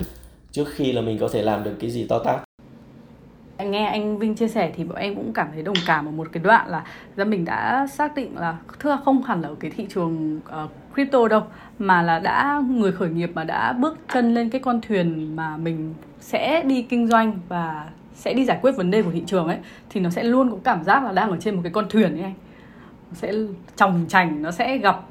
[0.52, 2.45] trước khi là mình có thể làm được cái gì to tát
[3.64, 6.28] nghe anh Vinh chia sẻ thì bọn em cũng cảm thấy đồng cảm ở một
[6.32, 6.84] cái đoạn là
[7.16, 10.72] ra mình đã xác định là thưa không hẳn là ở cái thị trường uh,
[10.94, 11.42] crypto đâu
[11.80, 15.58] mà là đã người khởi nghiệp mà đã bước chân lên cái con thuyền mà
[15.58, 19.48] mình sẽ đi kinh doanh và sẽ đi giải quyết vấn đề của thị trường
[19.48, 19.58] ấy
[19.90, 22.14] thì nó sẽ luôn có cảm giác là đang ở trên một cái con thuyền
[22.14, 22.34] ấy anh.
[23.14, 23.34] Sẽ
[23.76, 25.02] trồng chành nó sẽ gặp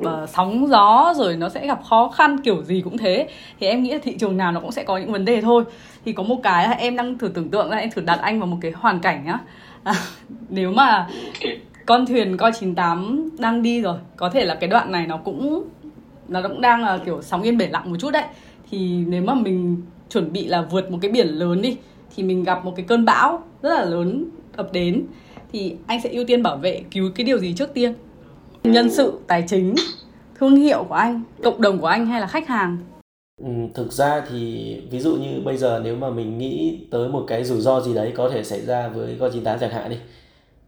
[0.00, 3.28] uh, sóng gió rồi nó sẽ gặp khó khăn kiểu gì cũng thế.
[3.60, 5.64] Thì em nghĩ là thị trường nào nó cũng sẽ có những vấn đề thôi.
[6.04, 8.40] Thì có một cái là em đang thử tưởng tượng ra em thử đặt anh
[8.40, 9.38] vào một cái hoàn cảnh nhá
[9.84, 9.94] à,
[10.48, 11.08] nếu mà
[11.86, 15.64] con thuyền coi 98 đang đi rồi có thể là cái đoạn này nó cũng
[16.28, 18.24] nó cũng đang là kiểu sóng yên bể lặng một chút đấy.
[18.70, 21.76] Thì nếu mà mình chuẩn bị là vượt một cái biển lớn đi
[22.16, 24.24] thì mình gặp một cái cơn bão rất là lớn
[24.56, 25.06] ập đến
[25.52, 27.94] thì anh sẽ ưu tiên bảo vệ cứu cái điều gì trước tiên?
[28.64, 29.74] Nhân sự tài chính
[30.38, 32.78] thương hiệu của anh cộng đồng của anh hay là khách hàng?
[33.42, 37.24] Ừ, thực ra thì ví dụ như bây giờ nếu mà mình nghĩ tới một
[37.28, 39.96] cái rủi ro gì đấy có thể xảy ra với con 98 chẳng hạn đi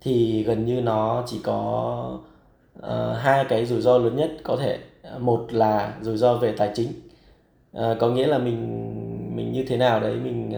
[0.05, 2.19] thì gần như nó chỉ có
[2.79, 2.85] uh,
[3.19, 4.79] hai cái rủi ro lớn nhất có thể.
[5.19, 6.89] Một là rủi ro về tài chính.
[7.79, 10.53] Uh, có nghĩa là mình mình như thế nào đấy mình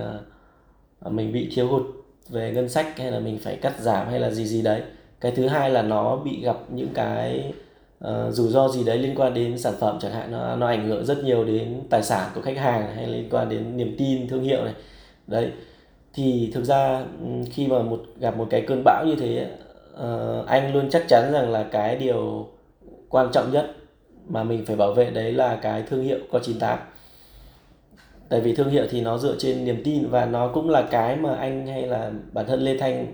[1.06, 1.82] uh, mình bị thiếu hụt
[2.28, 4.82] về ngân sách hay là mình phải cắt giảm hay là gì gì đấy
[5.26, 7.52] cái thứ hai là nó bị gặp những cái
[8.04, 10.32] uh, rủi ro gì đấy liên quan đến sản phẩm chẳng hạn.
[10.32, 13.48] Nó nó ảnh hưởng rất nhiều đến tài sản của khách hàng hay liên quan
[13.48, 14.74] đến niềm tin thương hiệu này.
[15.26, 15.50] Đấy.
[16.14, 19.50] Thì thực ra ừ, khi mà một gặp một cái cơn bão như thế
[19.94, 22.48] uh, anh luôn chắc chắn rằng là cái điều
[23.08, 23.76] quan trọng nhất
[24.28, 26.78] mà mình phải bảo vệ đấy là cái thương hiệu có 98
[28.28, 31.16] tại vì thương hiệu thì nó dựa trên niềm tin và nó cũng là cái
[31.16, 33.06] mà anh hay là bản thân Lê Thanh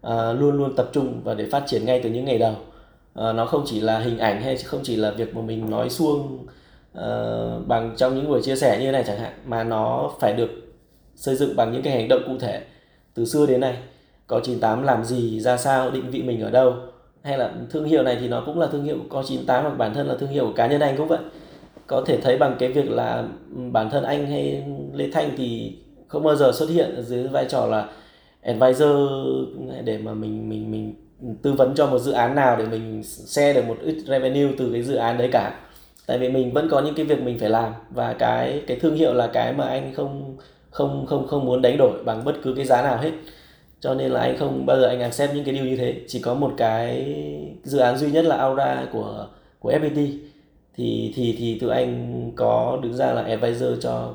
[0.00, 2.54] Ờ, luôn luôn tập trung và để phát triển ngay từ những ngày đầu.
[3.14, 5.90] À, nó không chỉ là hình ảnh hay không chỉ là việc mà mình nói
[5.90, 6.46] suông
[6.94, 10.10] à, ờ, bằng trong những buổi chia sẻ như thế này chẳng hạn mà nó
[10.20, 10.50] phải được
[11.14, 12.62] xây dựng bằng những cái hành động cụ thể
[13.14, 13.76] từ xưa đến nay.
[14.26, 16.74] Có 98 làm gì ra sao định vị mình ở đâu
[17.22, 19.94] hay là thương hiệu này thì nó cũng là thương hiệu có 98 hoặc bản
[19.94, 21.18] thân là thương hiệu của cá nhân anh cũng vậy.
[21.86, 23.24] Có thể thấy bằng cái việc là
[23.56, 25.76] ừ, bản thân anh hay Lê Thanh thì
[26.08, 27.88] không bao giờ xuất hiện dưới vai trò là
[28.42, 28.98] advisor
[29.84, 30.94] để mà mình mình mình
[31.42, 34.72] tư vấn cho một dự án nào để mình share được một ít revenue từ
[34.72, 35.60] cái dự án đấy cả.
[36.06, 38.94] Tại vì mình vẫn có những cái việc mình phải làm và cái cái thương
[38.94, 40.36] hiệu là cái mà anh không
[40.70, 43.10] không không không muốn đánh đổi bằng bất cứ cái giá nào hết.
[43.80, 45.94] Cho nên là anh không bao giờ anh accept những cái điều như thế.
[46.08, 47.14] Chỉ có một cái
[47.64, 49.26] dự án duy nhất là Aura của
[49.58, 50.18] của FPT
[50.76, 54.14] thì thì thì tụi anh có đứng ra là advisor cho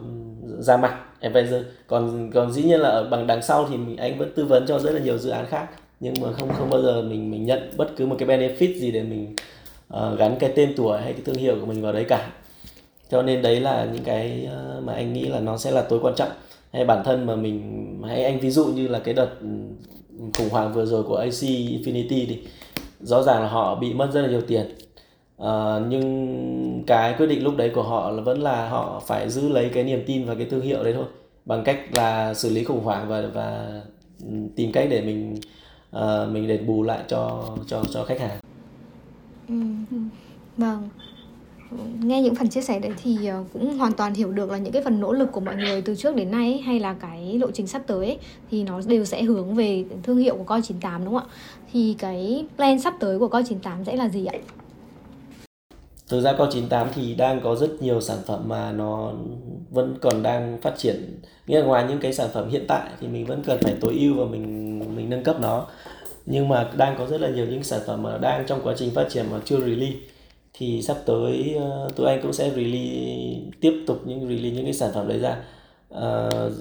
[0.59, 4.17] ra mặt advisor còn còn dĩ nhiên là ở bằng đằng sau thì mình, anh
[4.17, 5.67] vẫn tư vấn cho rất là nhiều dự án khác.
[5.99, 8.91] Nhưng mà không không bao giờ mình mình nhận bất cứ một cái benefit gì
[8.91, 9.35] để mình
[9.93, 12.29] uh, gắn cái tên tuổi hay cái thương hiệu của mình vào đấy cả.
[13.11, 15.99] Cho nên đấy là những cái ờ, mà anh nghĩ là nó sẽ là tối
[16.01, 16.29] quan trọng.
[16.73, 19.47] Hay bản thân mà mình hay anh ví dụ như là cái đợt ừ,
[20.37, 22.39] khủng hoảng vừa rồi của AC Infinity thì
[23.01, 24.65] rõ ràng là họ bị mất rất là nhiều tiền
[25.37, 29.49] à, nhưng cái quyết định lúc đấy của họ là vẫn là họ phải giữ
[29.49, 31.05] lấy cái niềm tin và cái thương hiệu đấy thôi
[31.45, 33.81] bằng cách là xử lý khủng hoảng và và
[34.21, 35.35] ừ, tìm cách để mình
[35.95, 38.39] uh, mình đền bù lại cho cho cho khách hàng.
[39.49, 39.55] Ừ.
[40.57, 40.89] Vâng
[42.01, 44.73] nghe những phần chia sẻ đấy thì ờ, cũng hoàn toàn hiểu được là những
[44.73, 47.37] cái phần nỗ lực của mọi người từ trước đến nay ấy, hay là cái
[47.39, 48.17] lộ trình sắp tới ấy,
[48.51, 51.33] thì nó đều sẽ hướng về thương hiệu của coi 98 đúng không ạ?
[51.71, 54.33] Thì cái plan sắp tới của coi 98 sẽ là gì ạ?
[56.09, 59.13] Thực ra coi 98 thì đang có rất nhiều sản phẩm mà nó
[59.69, 61.19] vẫn còn đang phát triển.
[61.47, 63.97] Nghĩa là ngoài những cái sản phẩm hiện tại thì mình vẫn cần phải tối
[63.99, 65.67] ưu và mình mình nâng cấp nó.
[66.25, 68.91] Nhưng mà đang có rất là nhiều những sản phẩm mà đang trong quá trình
[68.95, 69.97] phát triển mà chưa release
[70.53, 74.73] thì sắp tới uh, tụi anh cũng sẽ release tiếp tục những release những cái
[74.73, 75.37] sản phẩm đấy ra
[75.93, 76.53] uh,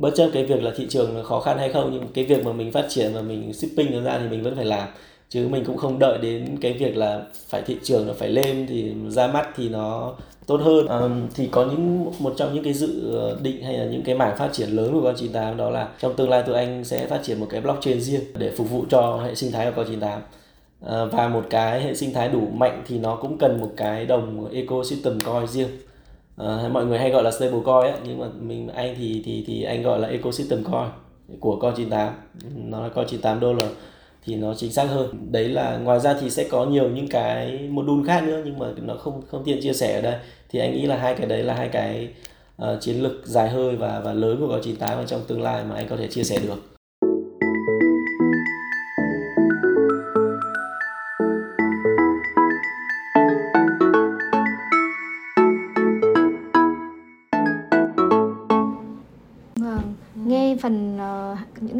[0.00, 2.52] bất chấp cái việc là thị trường khó khăn hay không nhưng cái việc mà
[2.52, 4.88] mình phát triển và mình shipping nó ra thì mình vẫn phải làm
[5.30, 8.66] chứ mình cũng không đợi đến cái việc là phải thị trường nó phải lên
[8.68, 10.14] thì ra mắt thì nó
[10.46, 10.86] tốt hơn.
[10.86, 11.00] À,
[11.34, 13.12] thì có những một trong những cái dự
[13.42, 16.16] định hay là những cái mảng phát triển lớn của con 98 đó là trong
[16.16, 19.22] tương lai tụi anh sẽ phát triển một cái blockchain riêng để phục vụ cho
[19.24, 20.22] hệ sinh thái của con 98 à,
[20.80, 24.06] ờ, và một cái hệ sinh thái đủ mạnh thì nó cũng cần một cái
[24.06, 25.68] đồng ecosystem coin riêng.
[26.36, 29.44] À, mọi người hay gọi là stable coin ấy, nhưng mà mình anh thì thì
[29.46, 30.88] thì anh gọi là ecosystem coin
[31.40, 32.14] của coin 98
[32.54, 33.68] nó là coin 98 đô la
[34.24, 35.28] thì nó chính xác hơn.
[35.30, 38.66] Đấy là ngoài ra thì sẽ có nhiều những cái module khác nữa nhưng mà
[38.82, 40.16] nó không không tiện chia sẻ ở đây.
[40.48, 42.08] Thì anh nghĩ là hai cái đấy là hai cái
[42.62, 45.74] uh, chiến lược dài hơi và và lớn của coin 98 trong tương lai mà
[45.76, 46.69] anh có thể chia sẻ được.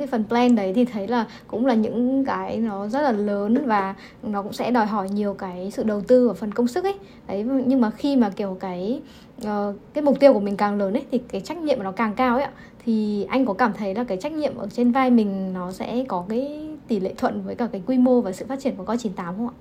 [0.01, 3.66] Cái phần plan đấy thì thấy là cũng là những cái nó rất là lớn
[3.66, 6.84] và nó cũng sẽ đòi hỏi nhiều cái sự đầu tư và phần công sức
[6.84, 6.94] ấy.
[7.26, 9.01] Đấy nhưng mà khi mà kiểu cái
[9.42, 12.14] uh, cái mục tiêu của mình càng lớn ấy thì cái trách nhiệm nó càng
[12.14, 12.53] cao ấy ạ.
[12.84, 16.05] Thì anh có cảm thấy là cái trách nhiệm ở trên vai mình nó sẽ
[16.09, 18.84] có cái tỷ lệ thuận với cả cái quy mô và sự phát triển của
[18.84, 19.57] coi 98 không ạ?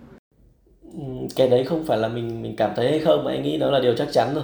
[0.94, 1.00] Ừ,
[1.36, 3.72] cái đấy không phải là mình mình cảm thấy hay không mà anh nghĩ đó
[3.72, 4.44] là điều chắc chắn rồi.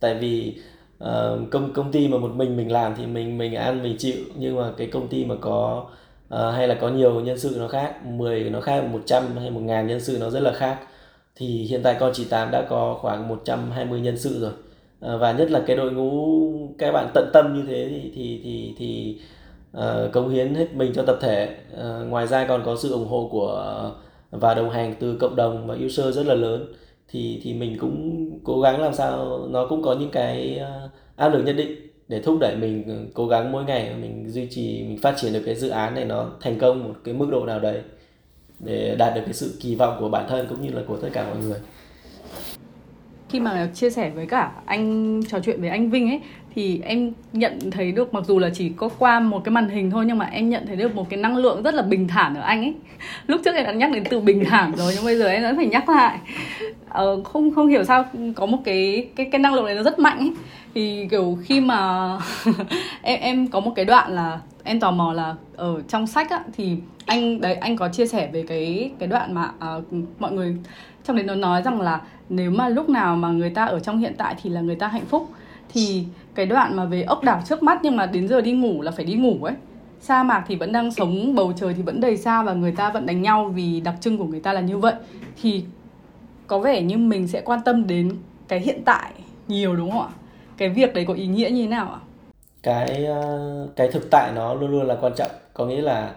[0.00, 0.54] Tại vì
[1.04, 4.16] uh, công công ty mà một mình mình làm thì mình mình ăn mình chịu.
[4.36, 5.86] Nhưng mà cái công ty mà có
[6.34, 9.60] uh, hay là có nhiều nhân sự nó khác 10 nó khác 100 hay 1
[9.60, 10.78] ngàn nhân sự nó rất là khác
[11.36, 14.52] thì hiện tại con chị tám đã có khoảng 120 nhân sự rồi.
[15.14, 16.38] Uh, và nhất là cái đội ngũ
[16.78, 19.20] các bạn tận tâm như thế thì thì thì thì
[19.78, 21.56] uh, cống hiến hết mình cho tập thể.
[21.74, 23.90] Uh, ngoài ra còn có sự ủng hộ của
[24.30, 26.72] và đồng hành từ cộng đồng và user rất là lớn
[27.08, 31.28] thì thì mình cũng cố gắng làm sao nó cũng có những cái ờ, áp
[31.28, 34.82] lực nhất định để thúc đẩy mình ờ, cố gắng mỗi ngày mình duy trì,
[34.82, 37.46] mình phát triển được cái dự án này nó thành công một cái mức độ
[37.46, 37.80] nào đấy
[38.58, 41.08] để đạt được cái sự kỳ vọng của bản thân cũng như là của tất
[41.12, 41.58] cả mọi người
[43.28, 46.20] khi mà chia sẻ với cả anh trò chuyện với anh Vinh ấy
[46.56, 49.90] thì em nhận thấy được mặc dù là chỉ có qua một cái màn hình
[49.90, 52.34] thôi nhưng mà em nhận thấy được một cái năng lượng rất là bình thản
[52.34, 52.74] ở anh ấy.
[53.26, 55.56] Lúc trước em đã nhắc đến từ bình thản rồi nhưng bây giờ em vẫn
[55.56, 56.18] phải nhắc lại.
[56.88, 58.04] Ờ, không không hiểu sao
[58.36, 60.32] có một cái cái cái năng lượng này nó rất mạnh ấy.
[60.74, 62.10] Thì kiểu khi mà
[63.02, 66.40] em em có một cái đoạn là em tò mò là ở trong sách á
[66.56, 69.84] thì anh đấy anh có chia sẻ về cái cái đoạn mà uh,
[70.18, 70.56] mọi người
[71.04, 73.98] trong đấy nó nói rằng là nếu mà lúc nào mà người ta ở trong
[73.98, 75.28] hiện tại thì là người ta hạnh phúc.
[75.68, 76.04] Thì
[76.34, 78.90] cái đoạn mà về ốc đảo trước mắt nhưng mà đến giờ đi ngủ là
[78.90, 79.54] phải đi ngủ ấy.
[80.00, 82.90] Sa mạc thì vẫn đang sống, bầu trời thì vẫn đầy sao và người ta
[82.90, 84.94] vẫn đánh nhau vì đặc trưng của người ta là như vậy.
[85.42, 85.64] Thì
[86.46, 88.12] có vẻ như mình sẽ quan tâm đến
[88.48, 89.12] cái hiện tại
[89.48, 90.08] nhiều, đúng không ạ?
[90.56, 92.00] Cái việc đấy có ý nghĩa như thế nào ạ?
[92.62, 95.30] Cái ờ, cái thực tại nó luôn luôn là quan trọng.
[95.54, 96.10] Có nghĩa là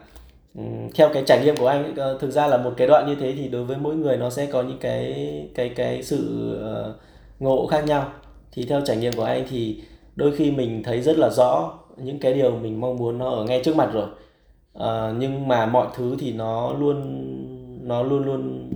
[0.55, 0.61] Ừ,
[0.95, 3.33] theo cái trải nghiệm của anh ờ, thực ra là một cái đoạn như thế
[3.37, 5.13] thì đối với mỗi người nó sẽ có những cái
[5.55, 6.95] cái cái sự ờ,
[7.39, 8.11] ngộ khác nhau.
[8.51, 9.81] Thì theo trải nghiệm của anh thì
[10.15, 13.43] đôi khi mình thấy rất là rõ những cái điều mình mong muốn nó ở
[13.43, 14.07] ngay trước mặt rồi.
[14.73, 17.03] À, nhưng mà mọi thứ thì nó luôn
[17.87, 18.69] nó luôn luôn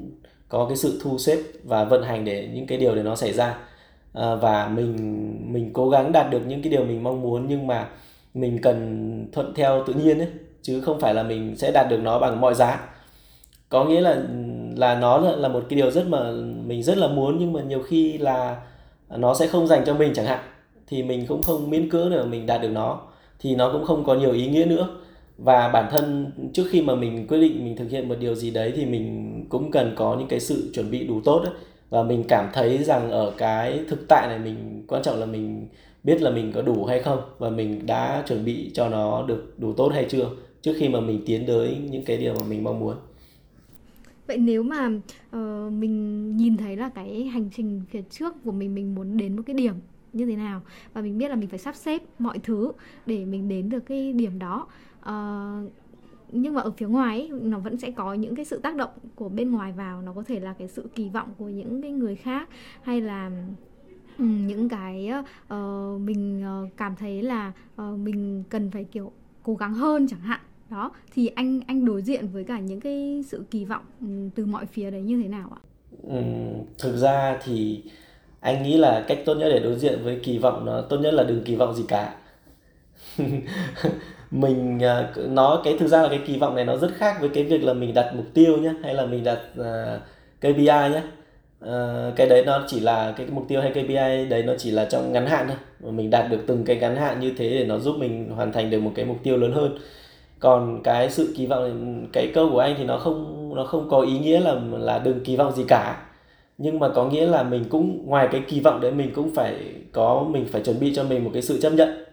[0.49, 3.33] có cái sự thu xếp và vận hành để những cái điều để nó xảy
[3.33, 3.57] ra.
[4.13, 4.95] À, và mình
[5.53, 7.89] mình cố gắng đạt được những cái điều mình mong muốn nhưng mà
[8.33, 10.27] mình cần thuận theo tự nhiên ấy
[10.63, 12.89] chứ không phải là mình sẽ đạt được nó bằng mọi giá.
[13.69, 14.23] Có nghĩa là
[14.75, 16.31] là nó là, một cái điều rất mà
[16.65, 18.61] mình rất là muốn nhưng mà nhiều khi là
[19.09, 20.39] nó sẽ không dành cho mình chẳng hạn
[20.87, 22.99] thì mình cũng không miễn cưỡng để mình đạt được nó
[23.39, 24.87] thì nó cũng không có nhiều ý nghĩa nữa.
[25.37, 28.51] Và bản thân trước khi mà mình quyết định mình thực hiện một điều gì
[28.51, 31.53] đấy thì mình cũng cần có những cái sự chuẩn bị đủ tốt đấy
[31.89, 35.67] và mình cảm thấy rằng ở cái thực tại này mình quan trọng là mình
[36.03, 39.53] biết là mình có đủ hay không và mình đã chuẩn bị cho nó được
[39.57, 40.29] đủ tốt hay chưa
[40.63, 42.95] trước khi mà mình tiến tới những cái điều mà mình mong muốn.
[44.27, 44.87] Vậy nếu mà
[45.35, 49.35] uh, mình nhìn thấy là cái hành trình phía trước của mình mình muốn đến
[49.35, 49.73] một cái điểm
[50.13, 50.61] như thế nào
[50.93, 52.71] và mình biết là mình phải sắp xếp mọi thứ
[53.05, 54.67] để mình đến được cái điểm đó
[54.99, 55.71] uh,
[56.31, 58.89] nhưng mà ở phía ngoài ấy, nó vẫn sẽ có những cái sự tác động
[59.15, 61.91] của bên ngoài vào nó có thể là cái sự kỳ vọng của những cái
[61.91, 62.49] người khác
[62.81, 63.31] hay là
[64.17, 65.11] ừ, những cái
[65.53, 67.51] uh, mình uh, cảm thấy là
[67.81, 69.11] uh, mình cần phải kiểu
[69.43, 70.39] cố gắng hơn chẳng hạn
[70.73, 74.45] đó thì anh anh đối diện với cả những cái sự kỳ vọng ừ, từ
[74.45, 75.61] mọi phía đấy như thế nào ạ?
[76.03, 76.21] Ừ,
[76.77, 77.81] thực ra thì
[78.39, 81.13] anh nghĩ là cách tốt nhất để đối diện với kỳ vọng nó tốt nhất
[81.13, 82.15] là đừng kỳ vọng gì cả.
[84.31, 87.29] Mình à, nó cái thực ra là cái kỳ vọng này nó rất khác với
[87.29, 90.01] cái việc là mình đặt mục tiêu nhé hay là mình đặt à, uh,
[90.39, 91.01] KPI nhé
[91.63, 94.71] uh, ờ, cái đấy nó chỉ là cái mục tiêu hay KPI đấy nó chỉ
[94.71, 95.91] là trong ngắn hạn thôi.
[95.91, 98.69] Mình đạt được từng cái ngắn hạn như thế để nó giúp mình hoàn thành
[98.69, 99.77] được một cái mục tiêu lớn hơn
[100.43, 104.01] còn cái sự kỳ vọng cái câu của anh thì nó không nó không có
[104.01, 106.05] ý nghĩa là là đừng kỳ vọng gì cả.
[106.57, 109.55] Nhưng mà có nghĩa là mình cũng ngoài cái kỳ vọng đấy mình cũng phải
[109.91, 112.05] có mình phải chuẩn bị cho mình một cái sự chấp nhận.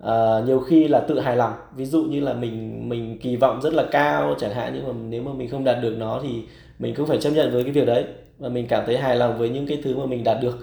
[0.00, 1.52] À, nhiều khi là tự hài lòng.
[1.76, 4.92] Ví dụ như là mình mình kỳ vọng rất là cao chẳng hạn nhưng mà
[5.08, 6.42] nếu mà mình không đạt được nó thì
[6.78, 8.04] mình cũng phải chấp nhận với cái việc đấy.
[8.38, 10.58] Và mình cảm thấy hài lòng với những cái thứ mà mình đạt được.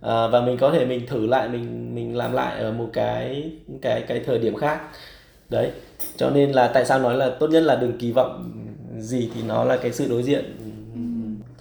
[0.00, 3.50] À, và mình có thể mình thử lại mình mình làm lại ở một cái
[3.82, 4.80] cái cái thời điểm khác.
[5.48, 5.70] Đấy
[6.16, 8.50] cho nên là tại sao nói là tốt nhất là đừng kỳ vọng
[8.98, 10.44] gì thì nó là cái sự đối diện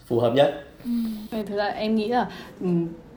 [0.05, 0.63] phù hợp nhất.
[0.85, 0.91] Ừ.
[1.31, 2.27] thực ra em nghĩ là
[2.61, 2.67] ừ,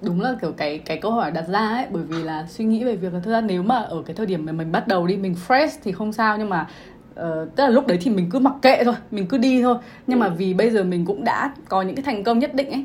[0.00, 2.84] đúng là kiểu cái cái câu hỏi đặt ra ấy bởi vì là suy nghĩ
[2.84, 5.06] về việc là thực ra nếu mà ở cái thời điểm mà mình bắt đầu
[5.06, 6.66] đi mình fresh thì không sao nhưng mà
[7.10, 7.18] uh,
[7.56, 9.76] tức là lúc đấy thì mình cứ mặc kệ thôi mình cứ đi thôi.
[10.06, 12.70] Nhưng mà vì bây giờ mình cũng đã có những cái thành công nhất định
[12.70, 12.84] ấy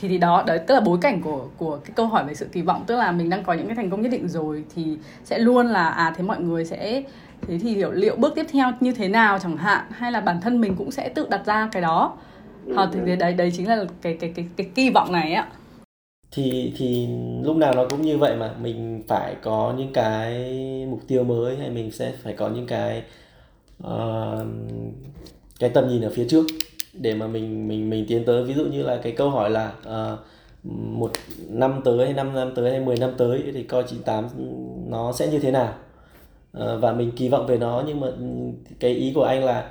[0.00, 2.46] thì thì đó đấy tức là bối cảnh của của cái câu hỏi về sự
[2.52, 4.98] kỳ vọng tức là mình đang có những cái thành công nhất định rồi thì
[5.24, 7.02] sẽ luôn là à thế mọi người sẽ
[7.48, 10.40] thế thì liệu liệu bước tiếp theo như thế nào chẳng hạn hay là bản
[10.40, 12.16] thân mình cũng sẽ tự đặt ra cái đó?
[12.76, 15.48] À, thì đấy đấy chính là cái cái cái cái kỳ vọng này ạ
[16.30, 17.08] thì thì
[17.42, 20.52] lúc nào nó cũng như vậy mà mình phải có những cái
[20.90, 23.02] mục tiêu mới hay mình sẽ phải có những cái
[23.82, 24.46] uh,
[25.60, 26.46] cái tầm nhìn ở phía trước
[26.92, 28.44] để mà mình mình mình tiến tới.
[28.44, 30.18] Ví dụ như là cái câu hỏi là uh,
[30.72, 31.12] một
[31.48, 34.28] năm tới hay năm năm tới hay 10 năm tới thì coi 98
[34.86, 35.74] nó sẽ như thế nào
[36.56, 38.24] Ờ, và mình kỳ vọng về nó, nhưng mà ừ,
[38.80, 39.70] cái ý của anh là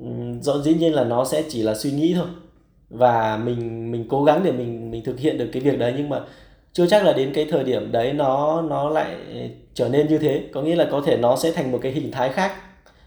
[0.00, 0.06] ừ,
[0.42, 2.26] rõ, dĩ nhiên là nó sẽ chỉ là suy nghĩ thôi.
[2.90, 6.08] Và mình mình cố gắng để mình mình thực hiện được cái việc đấy, nhưng
[6.08, 6.20] mà
[6.72, 9.16] chưa chắc là đến cái thời điểm đấy nó nó lại
[9.74, 10.42] trở nên như thế.
[10.52, 12.52] Có nghĩa là có thể nó sẽ thành một cái hình thái khác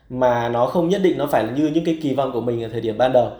[0.09, 2.69] mà nó không nhất định nó phải như những cái kỳ vọng của mình ở
[2.69, 3.31] thời điểm ban đầu.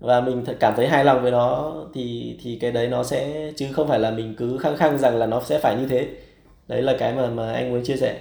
[0.00, 3.66] Và mình cảm thấy hài lòng với nó, thì thì cái đấy nó sẽ, chứ
[3.72, 6.08] không phải là mình cứ khăng khăng rằng là nó sẽ phải như thế.
[6.68, 8.18] Đấy là cái mà mà anh muốn chia sẻ.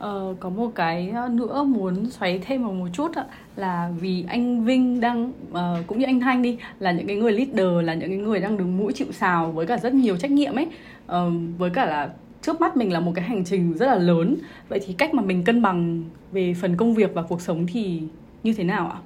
[0.00, 3.12] Ờ, có một cái ờ, nữa muốn xoáy thêm vào một chút
[3.56, 7.32] là vì anh Vinh đang uh, cũng như anh Thanh đi là những cái người
[7.32, 10.30] leader là những cái người đang đứng mũi chịu sào với cả rất nhiều trách
[10.30, 10.66] nhiệm ấy.
[11.06, 12.10] Uh, với cả là
[12.42, 14.36] trước mắt mình là một cái hành trình rất là lớn.
[14.68, 18.02] Vậy thì cách mà mình cân bằng về phần công việc và cuộc sống thì
[18.42, 18.98] như thế nào ạ?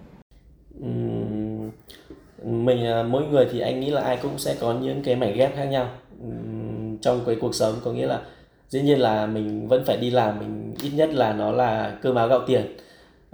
[0.85, 1.71] Uhm,
[2.45, 5.35] mình à, mỗi người thì anh nghĩ là ai cũng sẽ có những cái mảnh
[5.37, 5.89] ghép khác nhau.
[6.27, 8.21] Uhm, trong cái cuộc sống có nghĩa là
[8.75, 12.15] dĩ nhiên là mình vẫn phải đi làm mình ít nhất là nó là cơm
[12.15, 12.77] áo gạo tiền.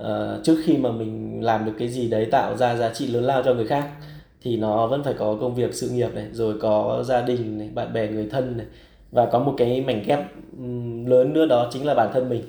[0.02, 0.06] Uh,
[0.44, 3.42] trước khi mà mình làm được cái gì đấy tạo ra giá trị lớn lao
[3.42, 3.88] cho người khác
[4.42, 7.68] thì nó vẫn phải có công việc sự nghiệp này rồi có gia đình này
[7.74, 8.66] bạn bè người thân này.
[9.12, 10.18] Và có một cái mảnh ghép
[11.06, 12.42] lớn nữa đó chính là bản thân mình.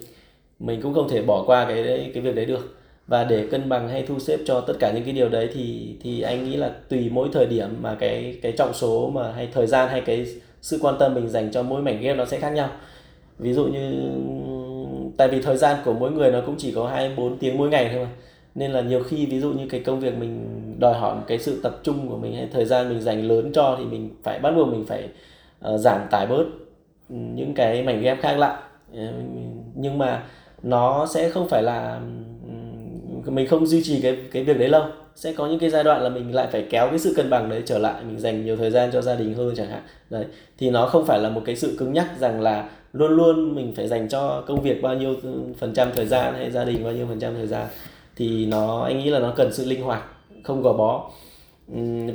[0.60, 2.78] Mình cũng không thể bỏ qua cái cái việc đấy được.
[3.08, 5.96] Và để cân bằng hay thu xếp cho tất cả những cái điều đấy thì
[6.04, 9.48] thì anh nghĩ là tùy mỗi thời điểm mà cái cái trọng số mà hay
[9.54, 10.26] thời gian hay cái
[10.62, 12.70] sự quan tâm mình dành cho mỗi mảnh ghép nó sẽ khác nhau.
[13.40, 14.12] Ví dụ như
[15.18, 17.70] tại vì thời gian của mỗi người nó cũng chỉ có hai bốn tiếng mỗi
[17.70, 18.10] ngày thôi mà.
[18.56, 20.46] Nên là nhiều khi ví dụ như cái công việc mình
[20.80, 23.76] đòi hỏi cái sự tập trung của mình hay thời gian mình dành lớn cho
[23.80, 25.10] thì mình phải bắt buộc mình phải
[25.74, 26.46] uh, giảm tải bớt
[27.10, 28.56] những cái mảnh ghép khác lại.
[28.96, 29.14] Ờ,
[29.76, 30.24] nhưng mà
[30.64, 32.02] nó sẽ không phải là
[33.26, 34.84] mình không duy trì cái cái việc đấy lâu
[35.16, 37.50] sẽ có những cái giai đoạn là mình lại phải kéo cái sự cân bằng
[37.50, 39.82] đấy trở lại mình dành nhiều thời gian cho gia đình hơn chẳng hạn.
[40.10, 40.26] Đấy
[40.58, 43.74] thì nó không phải là một cái sự cứng nhắc rằng là luôn luôn mình
[43.76, 45.16] phải dành cho công việc bao nhiêu
[45.58, 47.68] phần trăm thời gian hay gia đình bao nhiêu phần trăm thời gian.
[48.16, 50.04] Thì nó anh nghĩ là nó cần sự linh hoạt
[50.44, 51.12] không gò bó.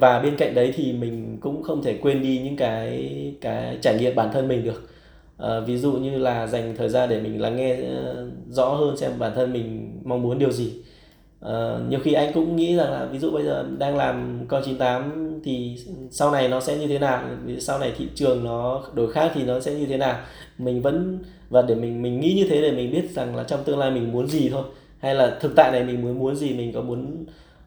[0.01, 3.99] Và bên cạnh đấy thì mình cũng không thể quên đi những cái cái trải
[3.99, 4.91] nghiệm bản thân mình được.
[5.39, 8.97] À, ví dụ như là dành thời gian để mình lắng nghe ờ, rõ hơn
[8.97, 10.73] xem bản thân mình mong muốn điều gì.
[11.47, 14.63] Ờ, nhiều khi anh cũng nghĩ rằng là ví dụ bây giờ đang làm con
[14.65, 15.77] 98 thì
[16.11, 17.23] sau này nó sẽ như thế nào?
[17.59, 20.19] Sau này thị trường nó đổi khác thì nó sẽ như thế nào?
[20.59, 21.19] Mình vẫn
[21.51, 23.91] và để mình mình nghĩ như thế để mình biết rằng là trong tương lai
[23.91, 24.63] mình muốn gì thôi.
[24.99, 26.55] Hay là thực tại này mình muốn muốn gì?
[26.55, 27.25] Mình có muốn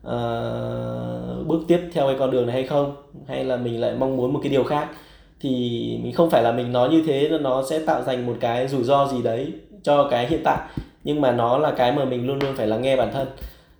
[0.08, 2.96] uh, bước tiếp theo cái con đường này hay không?
[3.28, 4.88] Hay là mình lại mong muốn một cái điều khác?
[5.42, 5.50] Thì
[6.04, 8.84] mình không phải là mình nói như thế nó sẽ tạo thành một cái rủi
[8.84, 9.54] ro gì đấy
[9.84, 10.58] cho cái hiện tại.
[11.04, 13.28] Nhưng mà nó là cái mà mình luôn luôn phải lắng nghe bản thân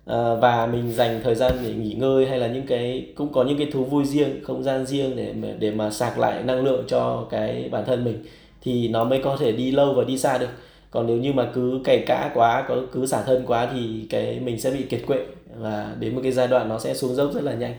[0.06, 3.44] à, và mình dành thời gian để nghỉ ngơi hay là những cái cũng có
[3.44, 6.84] những cái thú vui riêng không gian riêng để để mà sạc lại năng lượng
[6.88, 8.24] cho cái bản thân mình
[8.62, 10.50] thì nó mới có thể đi lâu và đi xa được.
[10.90, 14.40] Còn nếu như mà cứ cày cã quá có cứ xả thân quá thì cái
[14.40, 15.24] mình sẽ bị kiệt quệ
[15.56, 17.74] và đến một cái giai đoạn nó sẽ xuống dốc rất là nhanh.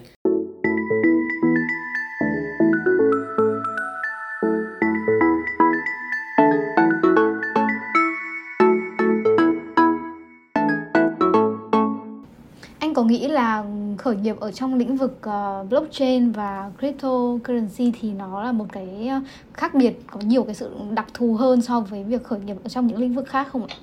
[13.12, 13.64] Nghĩ là
[13.98, 19.08] khởi nghiệp ở trong lĩnh vực uh, blockchain và cryptocurrency thì nó là một cái
[19.10, 19.20] ờ,
[19.54, 22.70] khác biệt có nhiều cái sự đặc thù hơn so với việc khởi nghiệp ở
[22.70, 23.76] trong những lĩnh vực khác không ạ?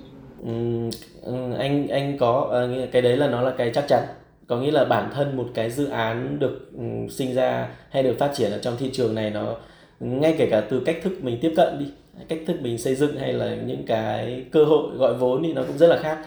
[1.23, 4.03] Ừ, anh anh có ờ, cái đấy là nó là cái chắc chắn
[4.47, 6.73] có nghĩa là bản thân một cái dự án được
[7.11, 9.55] sinh ra hay được phát triển ở trong thị trường này nó
[10.01, 11.87] ngay kể cả từ cách thức mình tiếp cận đi
[12.29, 15.63] cách thức mình xây dựng hay là những cái cơ hội gọi vốn thì nó
[15.63, 16.19] cũng rất là khác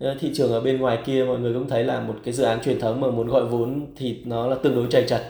[0.00, 2.44] Ờ, thị trường ở bên ngoài kia mọi người cũng thấy là một cái dự
[2.44, 5.22] án truyền thống mà muốn gọi vốn thì nó là tương đối chầy chật.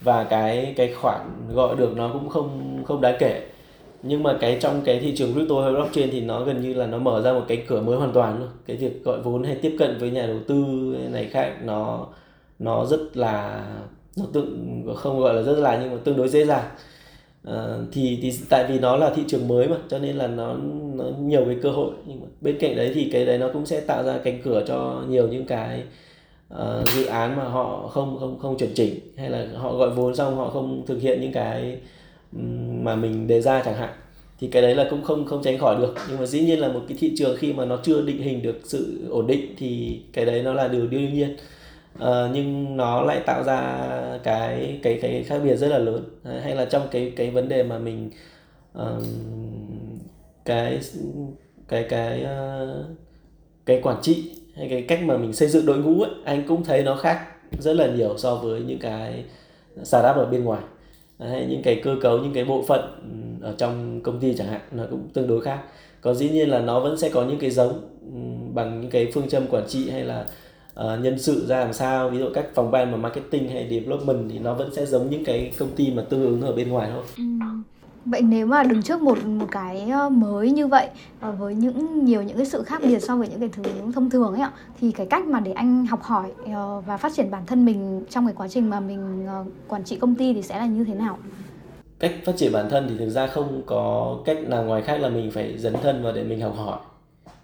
[0.00, 1.20] Và cái cái khoản
[1.54, 3.42] gọi được nó cũng không không đáng kể.
[4.02, 6.86] Nhưng mà cái trong cái thị trường crypto hay blockchain thì nó gần như là
[6.86, 8.48] nó mở ra một cái cửa mới hoàn toàn luôn.
[8.66, 10.64] Cái việc gọi vốn hay tiếp cận với nhà đầu tư
[11.12, 12.06] này khác nó
[12.58, 13.64] nó rất là,
[14.16, 14.46] nó tự,
[14.96, 16.64] không gọi là rất là nhưng mà tương đối dễ dàng.
[17.48, 20.56] Ờ, thì thì tại vì nó là thị trường mới mà cho nên là nó
[20.94, 21.90] nó nhiều cái cơ hội.
[22.06, 24.64] Nhưng mà bên cạnh đấy thì cái đấy nó cũng sẽ tạo ra cánh cửa
[24.66, 25.82] cho nhiều những cái
[26.54, 30.14] uh, dự án mà họ không không không chuẩn chỉnh hay là họ gọi vốn
[30.14, 31.78] xong họ không thực hiện những cái
[32.82, 33.90] mà mình đề ra chẳng hạn.
[34.40, 35.94] Thì cái đấy là cũng không không tránh khỏi được.
[36.08, 38.42] Nhưng mà dĩ nhiên là một cái thị trường khi mà nó chưa định hình
[38.42, 41.36] được sự ổn định thì cái đấy nó là điều đương nhiên
[41.94, 43.88] uh, nhưng nó lại tạo ra
[44.22, 46.04] cái cái cái khác biệt rất là lớn.
[46.42, 48.10] Hay là trong cái cái vấn đề mà mình
[48.78, 48.82] uh,
[50.44, 50.80] cái
[51.68, 52.86] cái cái uh,
[53.66, 56.64] cái quản trị hay cái cách mà mình xây dựng đội ngũ ấy, anh cũng
[56.64, 57.20] thấy nó khác
[57.58, 59.24] rất là nhiều so với những cái
[59.82, 60.62] startup ở bên ngoài.
[61.18, 62.80] Hay những cái cơ cấu những cái bộ phận
[63.42, 65.62] ở trong công ty chẳng hạn nó cũng tương đối khác.
[66.00, 67.80] Có dĩ nhiên là nó vẫn sẽ có những cái giống
[68.54, 70.26] bằng những cái phương châm quản trị hay là
[70.82, 74.30] uh, nhân sự ra làm sao ví dụ các phòng ban mà marketing hay development
[74.30, 76.90] thì nó vẫn sẽ giống những cái công ty mà tương ứng ở bên ngoài
[76.92, 77.24] thôi ừ.
[78.10, 80.88] Vậy nếu mà đứng trước một một cái ờ, mới như vậy
[81.20, 83.62] và với những nhiều những cái sự khác biệt so với những cái thứ
[83.94, 87.12] thông thường ấy ạ thì cái cách mà để anh học hỏi ờ, và phát
[87.16, 89.26] triển bản thân mình trong cái quá trình mà mình
[89.68, 91.18] quản trị công ty thì sẽ là như thế nào?
[91.98, 95.08] Cách phát triển bản thân thì thực ra không có cách nào ngoài khác là
[95.08, 96.78] mình phải dấn thân vào để mình học hỏi.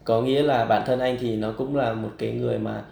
[0.05, 2.82] Có nghĩa là bản thân anh thì nó cũng là một cái người mà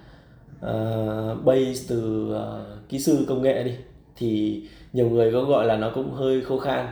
[0.63, 3.73] Ờ, uh, base từ uh, kỹ sư công nghệ đi
[4.17, 6.87] thì nhiều người có gọi là nó cũng hơi khô khan.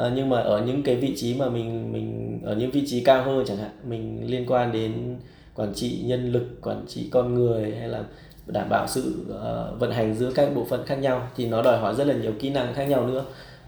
[0.00, 3.04] Uh, nhưng mà ở những cái vị trí mà mình mình ở những vị trí
[3.04, 5.16] cao hơn chẳng hạn mình liên quan đến
[5.54, 8.04] quản trị nhân lực quản trị con người hay là
[8.46, 11.78] đảm bảo sự uh, vận hành giữa các bộ phận khác nhau thì nó đòi
[11.78, 13.24] hỏi rất là nhiều kỹ năng khác nhau nữa.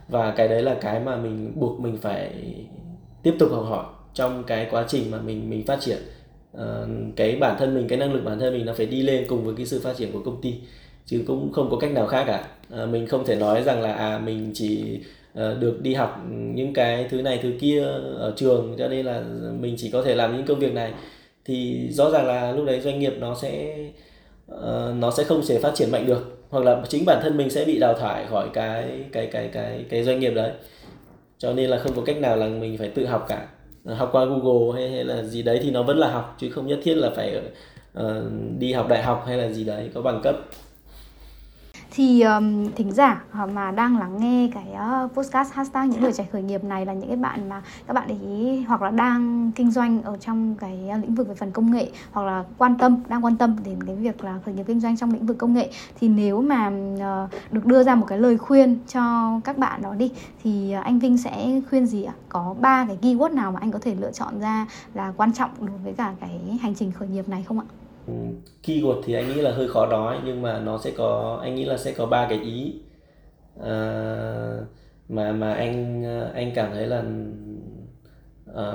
[0.09, 2.33] Và cái đấy là cái mà mình buộc mình phải
[3.23, 3.85] tiếp tục học hỏi
[4.15, 5.99] trong cái quá trình mà mình mình phát triển.
[6.53, 9.25] Ờ, cái bản thân mình cái năng lực bản thân mình nó phải đi lên
[9.29, 10.55] cùng với cái sự phát triển của công ty
[11.07, 12.45] chứ cũng không có cách nào khác cả.
[12.83, 14.99] Uh, mình không thể nói rằng là à mình chỉ
[15.33, 17.83] uh, được đi học những cái thứ này thứ kia
[18.19, 19.23] ở trường cho nên là
[19.61, 20.93] mình chỉ có thể làm những công việc này.
[21.45, 23.77] Thì rõ ràng là lúc đấy doanh nghiệp nó sẽ
[24.53, 27.51] uh, nó sẽ không thể phát triển mạnh được hoặc là chính bản thân mình
[27.51, 30.53] sẽ bị đào thải khỏi cái cái cái cái cái doanh nghiệp đấy.
[31.39, 33.49] Cho nên là không có cách nào là mình phải tự học cả.
[33.85, 36.51] Ờ, học qua Google hay, hay là gì đấy thì nó vẫn là học chứ
[36.51, 37.43] không nhất thiết là phải
[37.99, 38.05] uh,
[38.59, 40.37] đi học đại học hay là gì đấy có bằng cấp
[41.95, 44.67] thì um, thính giả ờ, mà đang lắng nghe cái
[45.05, 47.95] uh, podcast hashtag những người trẻ khởi nghiệp này là những cái bạn mà các
[47.95, 51.51] bạn ý hoặc là đang kinh doanh ở trong cái ờ, lĩnh vực về phần
[51.51, 54.65] công nghệ hoặc là quan tâm đang quan tâm đến cái việc là khởi nghiệp
[54.67, 55.71] kinh doanh trong lĩnh vực công nghệ
[56.01, 59.95] thì nếu mà uh, được đưa ra một cái lời khuyên cho các bạn đó
[59.95, 60.11] đi
[60.43, 62.15] thì anh Vinh sẽ khuyên gì ạ?
[62.29, 65.51] Có ba cái keyword nào mà anh có thể lựa chọn ra là quan trọng
[65.61, 67.67] đối với cả cái hành trình khởi nghiệp này không ạ?
[68.07, 68.13] Ừ,
[68.63, 71.65] keyword thì anh nghĩ là hơi khó nói nhưng mà nó sẽ có anh nghĩ
[71.65, 72.75] là sẽ có ba cái ý.
[73.63, 73.75] À,
[75.09, 77.05] mà mà anh anh cảm thấy là
[78.57, 78.67] à,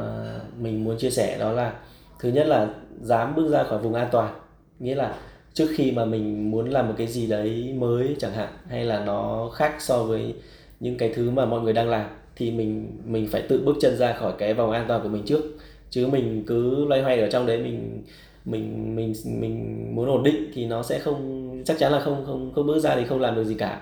[0.59, 1.73] mình muốn chia sẻ đó là
[2.19, 2.69] thứ nhất là
[3.01, 4.33] dám bước ra khỏi vùng an toàn.
[4.79, 5.15] Nghĩa là
[5.53, 9.05] trước khi mà mình muốn làm một cái gì đấy mới chẳng hạn hay là
[9.05, 10.33] nó khác so với
[10.79, 13.97] những cái thứ mà mọi người đang làm thì mình mình phải tự bước chân
[13.97, 15.41] ra khỏi cái vòng an toàn của mình trước.
[15.89, 18.03] Chứ mình cứ loay hoay ở trong đấy mình
[18.47, 22.51] mình mình mình muốn ổn định thì nó sẽ không chắc chắn là không không
[22.55, 23.81] không bước ra thì không làm được gì cả.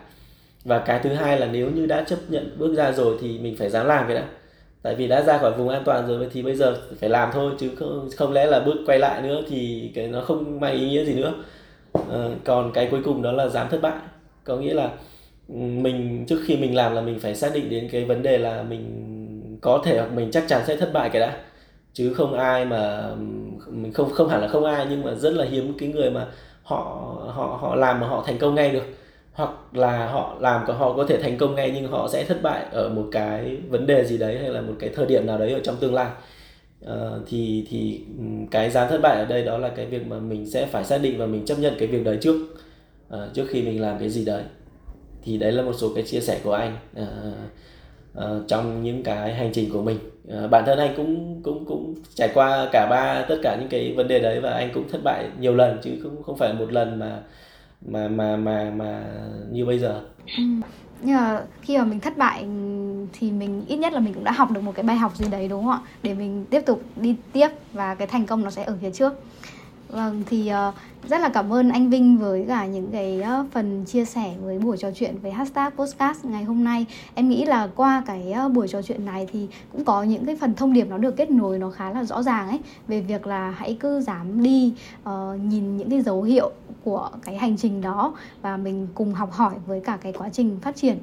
[0.63, 3.55] Và cái thứ hai là nếu như đã chấp nhận bước ra rồi thì mình
[3.57, 4.26] phải dám làm cái đã.
[4.82, 7.51] Tại vì đã ra khỏi vùng an toàn rồi thì bây giờ phải làm thôi
[7.59, 10.89] chứ không, không lẽ là bước quay lại nữa thì cái nó không mang ý
[10.89, 11.34] nghĩa gì nữa.
[11.93, 13.97] À, còn cái cuối cùng đó là dám thất bại.
[14.43, 14.91] Có nghĩa là
[15.49, 18.38] ừ, mình trước khi mình làm là mình phải xác định đến cái vấn đề
[18.38, 21.38] là mình có thể hoặc mình chắc chắn sẽ thất bại cái đã
[21.96, 23.12] chứ không ai mà
[23.70, 26.28] mình không không hẳn là không ai nhưng mà rất là hiếm cái người mà
[26.64, 26.78] họ
[27.28, 28.84] họ họ làm mà họ thành công ngay được.
[29.34, 32.66] Hoặc là họ làm họ có thể thành công ngay nhưng họ sẽ thất bại
[32.72, 35.54] ở một cái vấn đề gì đấy hay là một cái thời điểm nào đấy
[35.54, 36.08] ở trong tương lai.
[36.86, 36.91] Uh,
[37.28, 40.50] thì thì ừ, cái giá thất bại ở đây đó là cái việc mà mình
[40.50, 42.36] sẽ phải xác định và mình chấp nhận cái việc đấy trước.
[43.14, 44.43] Uh, trước khi mình làm cái gì đấy.
[45.24, 46.78] Thì đấy là một số cái chia sẻ của anh.
[47.02, 47.08] Uh,
[48.18, 49.99] uh, trong những cái hành trình của mình.
[50.28, 53.93] Uh, bản thân anh cũng cũng cũng trải qua cả ba tất cả những cái
[53.97, 56.74] vấn đề đấy và anh cũng thất bại nhiều lần chứ không không phải một
[56.74, 57.20] lần mà
[57.82, 59.03] mà mà mà mà
[59.51, 60.01] như bây giờ.
[60.38, 60.43] Ừ.
[61.01, 62.45] nhưng mà khi mà mình thất bại
[63.13, 65.26] thì mình ít nhất là mình cũng đã học được một cái bài học gì
[65.32, 65.80] đấy đúng không ạ?
[66.03, 69.13] Để mình tiếp tục đi tiếp và cái thành công nó sẽ ở phía trước
[69.89, 73.86] vâng thì uh, rất là cảm ơn anh Vinh với cả những cái uh, phần
[73.86, 76.86] chia sẻ với buổi trò chuyện với hashtag podcast ngày hôm nay.
[77.13, 80.36] Em nghĩ là qua cái uh, buổi trò chuyện này thì cũng có những cái
[80.36, 83.27] phần thông điệp nó được kết nối nó khá là rõ ràng ấy về việc
[83.27, 84.73] là hãy cứ dám đi
[85.09, 85.11] uh,
[85.43, 86.51] nhìn những cái dấu hiệu
[86.83, 90.57] của cái hành trình đó và mình cùng học hỏi với cả cái quá trình
[90.61, 90.97] phát triển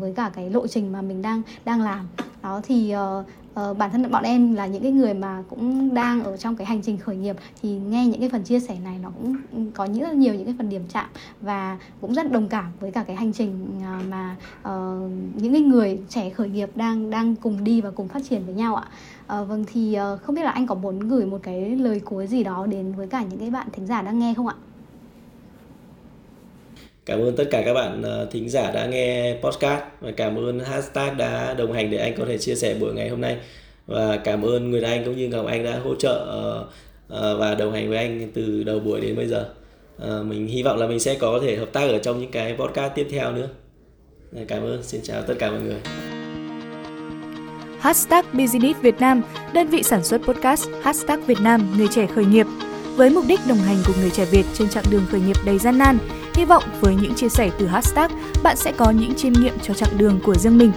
[0.00, 2.08] với cả cái lộ trình mà mình đang đang làm.
[2.42, 3.26] Đó thì uh,
[3.60, 6.66] uh, bản thân bọn em là những cái người mà cũng đang ở trong cái
[6.66, 9.36] hành trình khởi nghiệp thì nghe những cái phần chia sẻ này nó cũng
[9.74, 11.06] có những rất nhiều những cái phần điểm chạm
[11.40, 15.62] và cũng rất đồng cảm với cả cái hành trình uh, mà uh, những cái
[15.62, 18.84] người trẻ khởi nghiệp đang đang cùng đi và cùng phát triển với nhau ạ.
[19.26, 22.26] À, vâng thì uh, không biết là anh có muốn gửi một cái lời cuối
[22.26, 24.54] gì đó đến với cả những cái bạn thính giả đang nghe không ạ?
[27.10, 30.60] Cảm ơn tất cả các bạn ờ, thính giả đã nghe podcast và cảm ơn
[30.60, 33.36] hashtag đã đồng hành để anh có thể chia sẻ buổi ngày hôm nay
[33.86, 36.66] và cảm ơn Nguyệt Anh cũng như Ngọc Anh đã hỗ trợ ờ,
[37.08, 39.48] ờ, và đồng hành với anh từ đầu buổi đến bây giờ.
[40.22, 42.92] Mình hy vọng là mình sẽ có thể hợp tác ở trong những cái podcast
[42.94, 43.48] tiếp theo nữa.
[44.32, 45.80] Dạ, cảm ơn, xin chào tất cả mọi người.
[47.80, 49.22] Hashtag Business Việt Nam,
[49.54, 52.46] đơn vị sản xuất podcast Hashtag Việt Nam, người trẻ khởi nghiệp.
[52.96, 55.58] Với mục đích đồng hành cùng người trẻ Việt trên chặng đường khởi nghiệp đầy
[55.58, 55.98] gian nan,
[56.34, 58.10] Hy vọng với những chia sẻ từ hashtag,
[58.42, 60.72] bạn sẽ có những chiêm nghiệm cho chặng đường của riêng mình.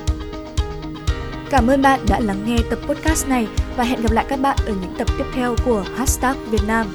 [1.50, 3.48] Cảm ơn bạn đã lắng nghe tập podcast này
[3.78, 6.88] và hẹn gặp lại các bạn ở những tập tiếp theo của hashtag Việt Nam.